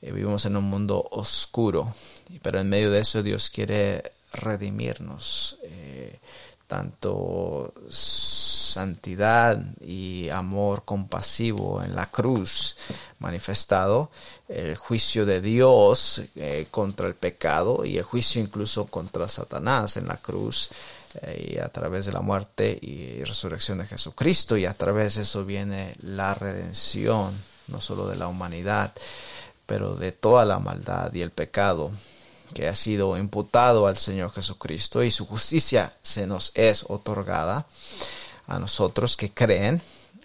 Eh, 0.00 0.10
vivimos 0.10 0.46
en 0.46 0.56
un 0.56 0.64
mundo 0.64 1.06
oscuro, 1.10 1.94
pero 2.42 2.60
en 2.60 2.68
medio 2.68 2.90
de 2.90 3.00
eso 3.00 3.22
Dios 3.22 3.50
quiere 3.50 4.12
redimirnos. 4.32 5.58
Tanto 6.74 7.72
santidad 7.88 9.60
y 9.80 10.28
amor 10.30 10.82
compasivo 10.84 11.80
en 11.84 11.94
la 11.94 12.06
cruz 12.06 12.76
manifestado, 13.20 14.10
el 14.48 14.74
juicio 14.74 15.24
de 15.24 15.40
Dios 15.40 16.22
contra 16.72 17.06
el 17.06 17.14
pecado 17.14 17.84
y 17.84 17.98
el 17.98 18.02
juicio 18.02 18.42
incluso 18.42 18.86
contra 18.86 19.28
Satanás 19.28 19.96
en 19.98 20.08
la 20.08 20.16
cruz 20.16 20.70
y 21.38 21.58
a 21.58 21.68
través 21.68 22.06
de 22.06 22.12
la 22.12 22.22
muerte 22.22 22.76
y 22.82 23.22
resurrección 23.22 23.78
de 23.78 23.86
Jesucristo 23.86 24.56
y 24.56 24.66
a 24.66 24.74
través 24.74 25.14
de 25.14 25.22
eso 25.22 25.44
viene 25.44 25.94
la 26.02 26.34
redención 26.34 27.32
no 27.68 27.80
solo 27.80 28.08
de 28.08 28.16
la 28.16 28.26
humanidad 28.26 28.92
pero 29.64 29.94
de 29.94 30.10
toda 30.10 30.44
la 30.44 30.58
maldad 30.58 31.14
y 31.14 31.22
el 31.22 31.30
pecado 31.30 31.92
que 32.52 32.68
ha 32.68 32.74
sido 32.74 33.16
imputado 33.16 33.86
al 33.86 33.96
Señor 33.96 34.32
Jesucristo 34.32 35.02
y 35.02 35.10
su 35.10 35.26
justicia 35.26 35.92
se 36.02 36.26
nos 36.26 36.52
es 36.54 36.84
otorgada 36.88 37.66
a 38.46 38.58
nosotros 38.58 39.16
que 39.16 39.30
creen. 39.30 39.80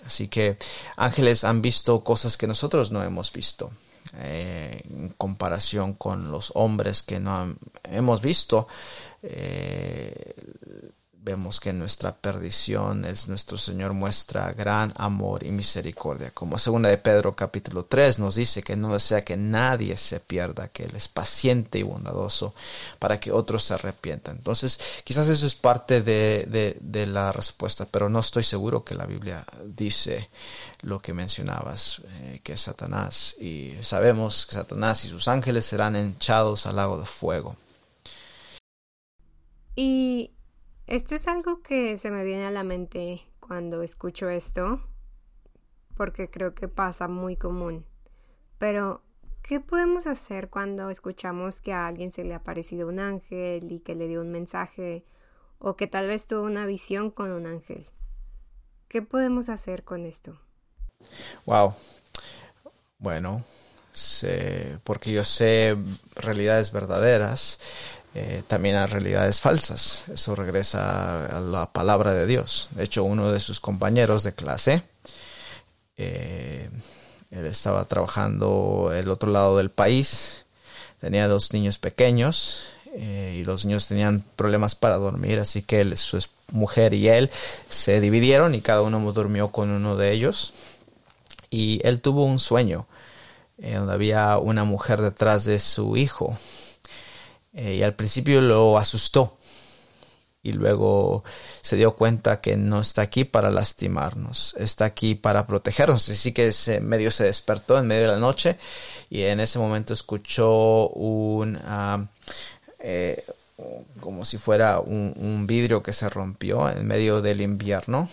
Así 0.05 0.28
que 0.28 0.57
ángeles 0.95 1.43
han 1.43 1.61
visto 1.61 2.03
cosas 2.03 2.38
que 2.38 2.47
nosotros 2.47 2.91
no 2.91 3.03
hemos 3.03 3.32
visto. 3.32 3.72
Eh, 4.17 4.82
en 4.89 5.09
comparación 5.09 5.93
con 5.93 6.32
los 6.32 6.51
hombres 6.55 7.03
que 7.03 7.20
no 7.20 7.55
hemos 7.84 8.22
visto, 8.22 8.67
eh, 9.22 10.34
vemos 11.30 11.60
que 11.60 11.70
en 11.70 11.78
nuestra 11.78 12.16
perdición 12.16 13.06
es 13.06 13.28
nuestro 13.28 13.56
Señor 13.56 13.94
muestra 13.94 14.52
gran 14.52 14.92
amor 14.96 15.44
y 15.44 15.52
misericordia. 15.52 16.32
Como 16.32 16.58
segunda 16.58 16.90
de 16.90 16.98
Pedro 16.98 17.36
capítulo 17.36 17.86
3 17.86 18.18
nos 18.18 18.34
dice 18.34 18.64
que 18.64 18.76
no 18.76 18.94
desea 18.94 19.24
que 19.24 19.38
nadie 19.38 19.96
se 19.96 20.20
pierda, 20.20 20.70
que 20.70 20.86
Él 20.86 20.96
es 20.96 21.08
paciente 21.08 21.78
y 21.78 21.84
bondadoso 21.84 22.56
para 22.98 23.20
que 23.20 23.32
otros 23.32 23.64
se 23.64 23.76
arrepientan. 23.76 24.38
Entonces, 24.38 24.80
quizás 25.04 25.28
eso 25.30 25.46
es 25.46 25.54
parte 25.54 26.02
de, 26.02 26.78
de 26.82 27.06
la 27.06 27.32
respuesta, 27.32 27.86
pero 27.86 28.10
no 28.10 28.20
estoy 28.22 28.42
seguro 28.42 28.84
que 28.84 28.96
la 28.96 29.06
Biblia 29.06 29.46
dice 29.64 30.30
lo 30.82 31.00
que 31.00 31.14
mencionabas, 31.14 32.02
eh, 32.22 32.42
que 32.44 32.58
Satanás, 32.58 33.36
y 33.40 33.76
sabemos 33.82 34.48
que 34.48 34.56
Satanás 34.56 35.06
y 35.06 35.10
sus 35.10 35.28
ángeles 35.28 35.66
serán 35.66 35.96
hinchados 35.96 36.66
al 36.66 36.78
lago 36.78 37.00
de 37.00 37.06
fuego. 37.06 37.56
Y 39.76 40.32
esto 40.90 41.14
es 41.14 41.28
algo 41.28 41.62
que 41.62 41.98
se 41.98 42.10
me 42.10 42.24
viene 42.24 42.46
a 42.46 42.52
la 42.52 42.64
mente 42.64 43.22
cuando 43.40 43.84
escucho 43.84 44.28
esto, 44.28 44.82
porque 45.96 46.32
creo 46.32 46.56
que 46.56 46.68
pasa 46.68 47.08
muy 47.08 47.36
común. 47.36 47.86
Pero, 48.58 49.04
¿qué 49.44 49.60
podemos 49.60 50.08
hacer 50.08 50.50
cuando 50.50 50.90
escuchamos 50.90 51.62
que 51.62 51.74
a 51.74 51.86
alguien 51.86 52.12
se 52.12 52.24
le 52.24 52.34
ha 52.34 52.38
aparecido 52.38 52.88
un 52.88 53.00
ángel 53.00 53.72
y 53.72 53.82
que 53.82 53.94
le 53.94 54.08
dio 54.08 54.22
un 54.22 54.32
mensaje 54.32 55.06
o 55.60 55.76
que 55.76 55.86
tal 55.86 56.08
vez 56.08 56.26
tuvo 56.26 56.42
una 56.42 56.66
visión 56.66 57.12
con 57.12 57.32
un 57.32 57.46
ángel? 57.46 57.86
¿Qué 58.88 59.04
podemos 59.04 59.48
hacer 59.50 59.84
con 59.84 60.08
esto? 60.08 60.42
Wow. 61.46 61.76
Bueno, 62.98 63.46
porque 64.84 65.12
yo 65.12 65.24
sé 65.24 65.78
realidades 66.16 66.72
verdaderas, 66.72 67.60
eh, 68.22 68.43
también 68.47 68.76
a 68.76 68.86
realidades 68.86 69.39
falsas. 69.39 70.03
Eso 70.13 70.36
regresa 70.36 71.26
a 71.26 71.39
la 71.39 71.72
palabra 71.72 72.13
de 72.13 72.28
Dios. 72.28 72.67
De 72.72 72.84
hecho, 72.84 73.05
uno 73.05 73.32
de 73.32 73.39
sus 73.39 73.61
compañeros 73.61 74.24
de 74.24 74.34
clase, 74.34 74.84
eh, 75.95 76.70
él 77.32 77.45
estaba 77.45 77.86
trabajando 77.86 78.91
el 78.93 79.09
otro 79.09 79.32
lado 79.32 79.55
del 79.55 79.72
país, 79.72 80.43
tenía 80.99 81.30
dos 81.30 81.53
niños 81.53 81.78
pequeños 81.78 82.72
eh, 82.93 83.38
y 83.39 83.45
los 83.45 83.65
niños 83.65 83.88
tenían 83.88 84.26
problemas 84.36 84.76
para 84.76 84.97
dormir, 84.97 85.39
así 85.39 85.61
que 85.61 85.95
su 85.95 86.20
mujer 86.51 86.93
y 86.93 87.07
él 87.07 87.30
se 87.70 88.01
dividieron 88.01 88.53
y 88.53 88.59
cada 88.59 88.82
uno 88.82 88.99
durmió 89.13 89.47
con 89.47 89.70
uno 89.70 89.95
de 89.95 90.11
ellos. 90.11 90.51
Y 91.49 91.80
él 91.86 92.01
tuvo 92.01 92.26
un 92.26 92.39
sueño 92.39 92.86
donde 93.57 93.93
había 93.93 94.38
una 94.38 94.65
mujer 94.65 94.99
detrás 95.01 95.45
de 95.45 95.59
su 95.59 95.95
hijo 95.95 96.38
eh, 97.54 97.76
y 97.76 97.84
al 97.84 97.95
principio 97.95 98.41
lo 98.41 98.78
asustó 98.78 99.38
y 100.41 100.54
luego 100.54 101.24
se 101.62 101.76
dio 101.76 101.95
cuenta 101.95 102.41
que 102.41 102.56
no 102.56 102.80
está 102.80 103.02
aquí 103.02 103.26
para 103.26 103.52
lastimarnos, 103.52 104.56
está 104.58 104.86
aquí 104.86 105.16
para 105.16 105.45
protegernos. 105.45 106.08
Así 106.10 106.32
que 106.32 106.47
ese 106.47 106.80
medio 106.80 107.12
se 107.12 107.26
despertó 107.26 107.78
en 107.78 107.88
medio 107.88 108.04
de 108.04 108.08
la 108.14 108.20
noche 108.20 108.58
y 109.10 109.24
en 109.24 109.39
ese 109.39 109.60
momento 109.60 109.93
escuchó 109.93 110.89
un... 110.89 111.60
Ah, 111.64 112.06
eh, 112.80 113.24
como 114.00 114.24
si 114.24 114.38
fuera 114.38 114.80
un, 114.80 115.45
vidrio 115.45 115.84
que 115.84 115.91
se 115.91 116.08
rompió 116.10 116.70
en 116.70 116.88
medio 116.88 117.22
del 117.22 117.41
invierno, 117.41 118.10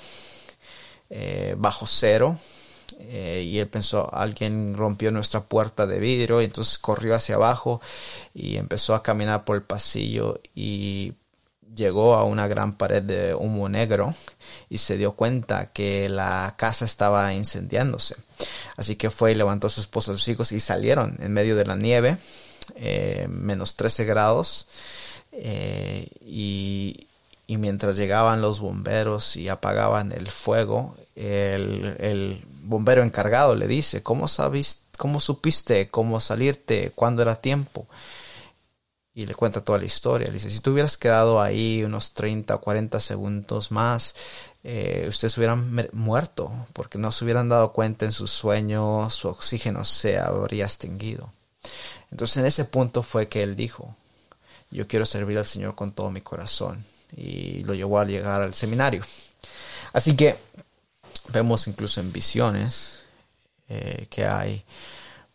eh, 1.09 1.55
bajo 1.57 1.87
cero, 1.87 2.37
eh, 2.99 3.43
y 3.47 3.59
él 3.59 3.69
pensó, 3.69 4.13
alguien 4.15 4.75
rompió 4.77 5.11
nuestra 5.11 5.43
puerta 5.43 5.87
de 5.87 5.99
vidrio, 5.99 6.41
y 6.41 6.47
entonces 6.47 6.79
corrió 6.79 7.15
hacia 7.15 7.37
abajo 7.37 7.81
y 8.35 8.57
empezó 8.57 8.95
a 8.95 9.03
caminar 9.03 9.45
por 9.45 9.57
el 9.57 9.63
pasillo 9.63 10.41
y 10.55 11.15
llegó 11.75 12.15
a 12.15 12.25
una 12.25 12.49
gran 12.49 12.77
pared 12.77 13.03
de 13.03 13.35
humo 13.35 13.69
negro 13.69 14.15
y 14.69 14.79
se 14.79 14.97
dio 14.97 15.13
cuenta 15.13 15.73
que 15.73 16.09
la 16.09 16.55
casa 16.57 16.85
estaba 16.85 17.33
incendiándose. 17.35 18.17
Así 18.77 18.97
que 18.97 19.11
fue 19.11 19.33
y 19.33 19.35
levantó 19.35 19.69
a 19.69 19.71
su 19.71 19.81
esposa 19.81 20.13
y 20.13 20.15
sus 20.15 20.29
hijos 20.29 20.53
y 20.53 20.61
salieron 20.61 21.17
en 21.21 21.33
medio 21.33 21.55
de 21.55 21.67
la 21.67 21.77
nieve, 21.77 22.19
eh, 22.77 23.27
menos 23.31 23.77
13 23.77 24.05
grados, 24.05 24.69
eh, 25.33 26.09
y, 26.23 27.06
y, 27.47 27.57
mientras 27.57 27.97
llegaban 27.97 28.41
los 28.41 28.61
bomberos 28.61 29.37
y 29.37 29.49
apagaban 29.49 30.13
el 30.13 30.29
fuego, 30.29 30.97
el, 31.15 32.43
bombero 32.63 33.03
encargado 33.03 33.55
le 33.55 33.67
dice, 33.67 34.03
¿cómo, 34.03 34.27
cómo 34.99 35.21
supiste 35.21 35.89
cómo 35.89 36.21
salirte 36.21 36.93
cuando 36.95 37.23
era 37.23 37.37
tiempo? 37.37 37.87
Y 39.15 39.25
le 39.25 39.35
cuenta 39.35 39.63
toda 39.63 39.79
la 39.79 39.85
historia. 39.85 40.27
Le 40.27 40.35
dice, 40.35 40.51
si 40.51 40.61
tú 40.61 40.73
hubieras 40.73 40.99
quedado 40.99 41.41
ahí 41.41 41.83
unos 41.85 42.13
30 42.13 42.55
o 42.55 42.61
40 42.61 43.01
segundos 43.01 43.71
más, 43.71 44.15
eh, 44.63 45.07
ustedes 45.09 45.39
hubieran 45.39 45.89
muerto, 45.93 46.51
porque 46.73 46.99
no 46.99 47.13
se 47.13 47.25
hubieran 47.25 47.49
dado 47.49 47.73
cuenta 47.73 48.05
en 48.05 48.13
su 48.13 48.27
sueño, 48.27 49.09
su 49.11 49.29
oxígeno 49.29 49.85
se 49.85 50.19
habría 50.19 50.65
extinguido. 50.65 51.33
Entonces 52.11 52.39
en 52.39 52.47
ese 52.47 52.65
punto 52.65 53.03
fue 53.03 53.29
que 53.29 53.43
él 53.43 53.57
dijo, 53.57 53.95
yo 54.71 54.89
quiero 54.89 55.07
servir 55.07 55.39
al 55.39 55.47
Señor 55.47 55.75
con 55.75 55.93
todo 55.93 56.11
mi 56.11 56.21
corazón. 56.21 56.85
Y 57.17 57.65
lo 57.65 57.75
llevó 57.75 57.99
a 57.99 58.05
llegar 58.05 58.43
al 58.43 58.55
seminario. 58.55 59.03
Así 59.93 60.15
que 60.15 60.37
vemos 61.33 61.67
incluso 61.67 62.01
en 62.01 62.13
visiones 62.13 63.01
eh, 63.69 64.07
que 64.11 64.27
hay 64.27 64.63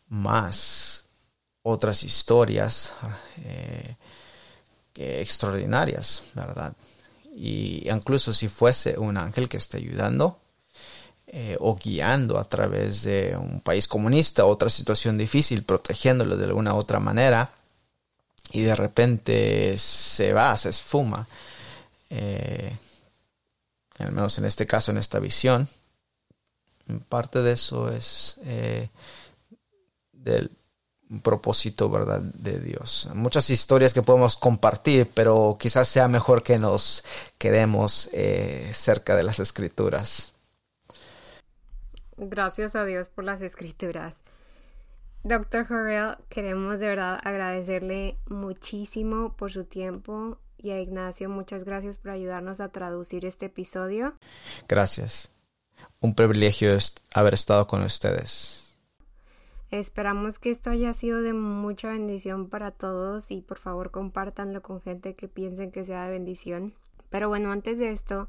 más 0.10 1.06
otras 1.64 2.04
historias 2.04 2.94
eh, 3.44 3.96
extraordinarias, 4.96 6.24
¿verdad? 6.34 6.74
Y 7.36 7.90
incluso 7.90 8.34
si 8.34 8.48
fuese 8.48 8.98
un 8.98 9.18
ángel 9.18 9.48
que 9.48 9.58
esté 9.58 9.78
ayudando 9.78 10.40
eh, 11.28 11.56
o 11.60 11.76
guiando 11.76 12.38
a 12.38 12.44
través 12.44 13.04
de 13.04 13.38
un 13.38 13.62
país 13.62 13.88
comunista, 13.88 14.46
otra 14.46 14.70
situación 14.70 15.18
difícil, 15.18 15.64
protegiéndolo 15.64 16.36
de 16.36 16.46
alguna 16.46 16.76
otra 16.76 17.00
manera, 17.00 17.52
y 18.52 18.62
de 18.62 18.76
repente 18.76 19.78
se 19.78 20.34
va, 20.34 20.58
se 20.58 20.70
esfuma, 20.70 21.26
al 23.98 24.12
menos 24.12 24.38
en 24.38 24.46
este 24.46 24.68
caso, 24.68 24.92
en 24.92 24.98
esta 24.98 25.20
visión, 25.20 25.70
Parte 27.10 27.42
de 27.42 27.54
eso 27.54 27.90
es 27.90 28.40
eh, 28.44 28.90
del 30.12 30.52
propósito, 31.24 31.90
¿verdad?, 31.90 32.22
de 32.22 32.60
Dios. 32.60 33.10
Muchas 33.14 33.50
historias 33.50 33.94
que 33.94 34.02
podemos 34.02 34.38
compartir, 34.38 35.10
pero 35.14 35.58
quizás 35.60 35.88
sea 35.88 36.08
mejor 36.08 36.44
que 36.44 36.58
nos 36.58 37.04
quedemos 37.38 38.10
eh, 38.14 38.72
cerca 38.74 39.16
de 39.16 39.24
las 39.24 39.40
escrituras. 39.40 40.34
Gracias 42.18 42.76
a 42.76 42.86
Dios 42.86 43.10
por 43.10 43.24
las 43.24 43.42
escrituras. 43.42 44.16
Doctor 45.24 45.68
Jorrell, 45.68 46.18
queremos 46.30 46.80
de 46.80 46.88
verdad 46.88 47.20
agradecerle 47.24 48.18
muchísimo 48.28 49.36
por 49.36 49.52
su 49.52 49.66
tiempo 49.66 50.40
y 50.62 50.72
a 50.72 50.80
Ignacio 50.80 51.30
muchas 51.30 51.64
gracias 51.64 51.98
por 51.98 52.12
ayudarnos 52.12 52.60
a 52.60 52.70
traducir 52.70 53.26
este 53.26 53.48
episodio. 53.48 54.16
Gracias 54.68 55.32
un 56.00 56.16
privilegio 56.16 56.76
haber 57.14 57.34
estado 57.34 57.68
con 57.68 57.84
ustedes. 57.84 58.80
Esperamos 59.70 60.38
que 60.38 60.52
esto 60.52 60.70
haya 60.70 60.94
sido 60.94 61.22
de 61.22 61.34
mucha 61.34 61.90
bendición 61.90 62.50
para 62.50 62.72
todos 62.72 63.32
y 63.32 63.42
por 63.42 63.58
favor 63.58 63.92
compártanlo 63.92 64.62
con 64.62 64.82
gente 64.82 65.16
que 65.16 65.30
piensen 65.30 65.72
que 65.72 65.86
sea 65.86 66.06
de 66.06 66.12
bendición. 66.12 66.74
Pero 67.10 67.30
bueno, 67.30 67.52
antes 67.52 67.78
de 67.78 67.92
esto, 67.92 68.28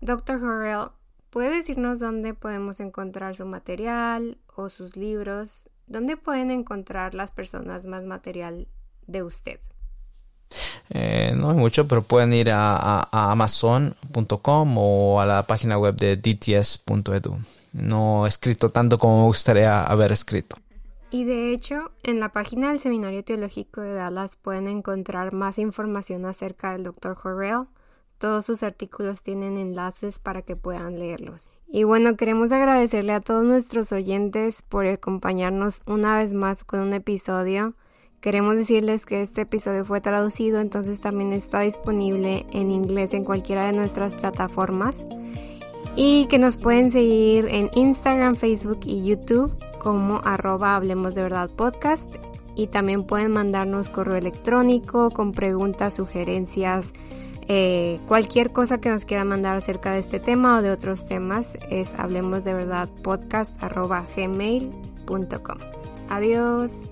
Dr. 0.00 0.42
Horrell, 0.42 0.88
¿puede 1.30 1.56
decirnos 1.56 2.00
dónde 2.00 2.34
podemos 2.34 2.80
encontrar 2.80 3.36
su 3.36 3.46
material 3.46 4.38
o 4.56 4.68
sus 4.68 4.96
libros? 4.96 5.68
¿Dónde 5.86 6.16
pueden 6.16 6.50
encontrar 6.50 7.14
las 7.14 7.30
personas 7.30 7.86
más 7.86 8.04
material 8.04 8.66
de 9.06 9.22
usted? 9.22 9.60
Eh, 10.90 11.32
no 11.36 11.50
hay 11.50 11.56
mucho, 11.56 11.86
pero 11.86 12.02
pueden 12.02 12.32
ir 12.32 12.50
a, 12.52 13.08
amazon.com 13.12 14.78
o 14.78 15.20
a 15.20 15.26
la 15.26 15.46
página 15.46 15.78
web 15.78 15.96
de 15.96 16.16
dts.edu. 16.16 17.38
No 17.72 18.26
he 18.26 18.28
escrito 18.28 18.70
tanto 18.70 18.98
como 18.98 19.20
me 19.20 19.24
gustaría 19.26 19.82
haber 19.82 20.12
escrito. 20.12 20.56
Y 21.12 21.24
de 21.24 21.52
hecho, 21.52 21.90
en 22.04 22.20
la 22.20 22.30
página 22.30 22.68
del 22.68 22.78
Seminario 22.78 23.24
Teológico 23.24 23.80
de 23.80 23.94
Dallas 23.94 24.36
pueden 24.36 24.68
encontrar 24.68 25.32
más 25.32 25.58
información 25.58 26.24
acerca 26.24 26.72
del 26.72 26.84
Dr. 26.84 27.16
Horrell, 27.22 27.66
Todos 28.18 28.44
sus 28.44 28.62
artículos 28.62 29.22
tienen 29.22 29.56
enlaces 29.56 30.18
para 30.18 30.42
que 30.42 30.54
puedan 30.54 30.98
leerlos. 30.98 31.50
Y 31.66 31.84
bueno, 31.84 32.16
queremos 32.16 32.52
agradecerle 32.52 33.12
a 33.12 33.20
todos 33.20 33.44
nuestros 33.44 33.92
oyentes 33.92 34.62
por 34.62 34.86
acompañarnos 34.86 35.82
una 35.86 36.18
vez 36.18 36.32
más 36.34 36.62
con 36.64 36.80
un 36.80 36.92
episodio. 36.92 37.74
Queremos 38.20 38.56
decirles 38.56 39.06
que 39.06 39.22
este 39.22 39.42
episodio 39.42 39.84
fue 39.86 40.02
traducido, 40.02 40.60
entonces 40.60 41.00
también 41.00 41.32
está 41.32 41.60
disponible 41.60 42.44
en 42.52 42.70
inglés 42.70 43.14
en 43.14 43.24
cualquiera 43.24 43.66
de 43.66 43.72
nuestras 43.72 44.14
plataformas. 44.14 44.96
Y 45.96 46.26
que 46.26 46.38
nos 46.38 46.58
pueden 46.58 46.90
seguir 46.90 47.46
en 47.50 47.70
Instagram, 47.74 48.36
Facebook 48.36 48.80
y 48.84 49.06
YouTube 49.06 49.52
como 49.78 50.20
arroba 50.22 50.76
Hablemos 50.76 51.14
de 51.14 51.22
Verdad 51.22 51.50
Podcast. 51.50 52.14
Y 52.54 52.66
también 52.66 53.04
pueden 53.04 53.32
mandarnos 53.32 53.88
correo 53.88 54.16
electrónico 54.16 55.10
con 55.10 55.32
preguntas, 55.32 55.94
sugerencias, 55.94 56.92
eh, 57.48 57.98
cualquier 58.06 58.52
cosa 58.52 58.80
que 58.80 58.90
nos 58.90 59.04
quieran 59.04 59.28
mandar 59.28 59.56
acerca 59.56 59.92
de 59.92 59.98
este 59.98 60.20
tema 60.20 60.58
o 60.58 60.62
de 60.62 60.70
otros 60.70 61.06
temas 61.08 61.58
es 61.68 61.92
hablemos 61.96 62.44
de 62.44 62.54
verdad 62.54 62.88
podcast 63.02 63.50
arroba 63.62 64.06
gmail.com. 64.14 65.58
Adiós. 66.08 66.89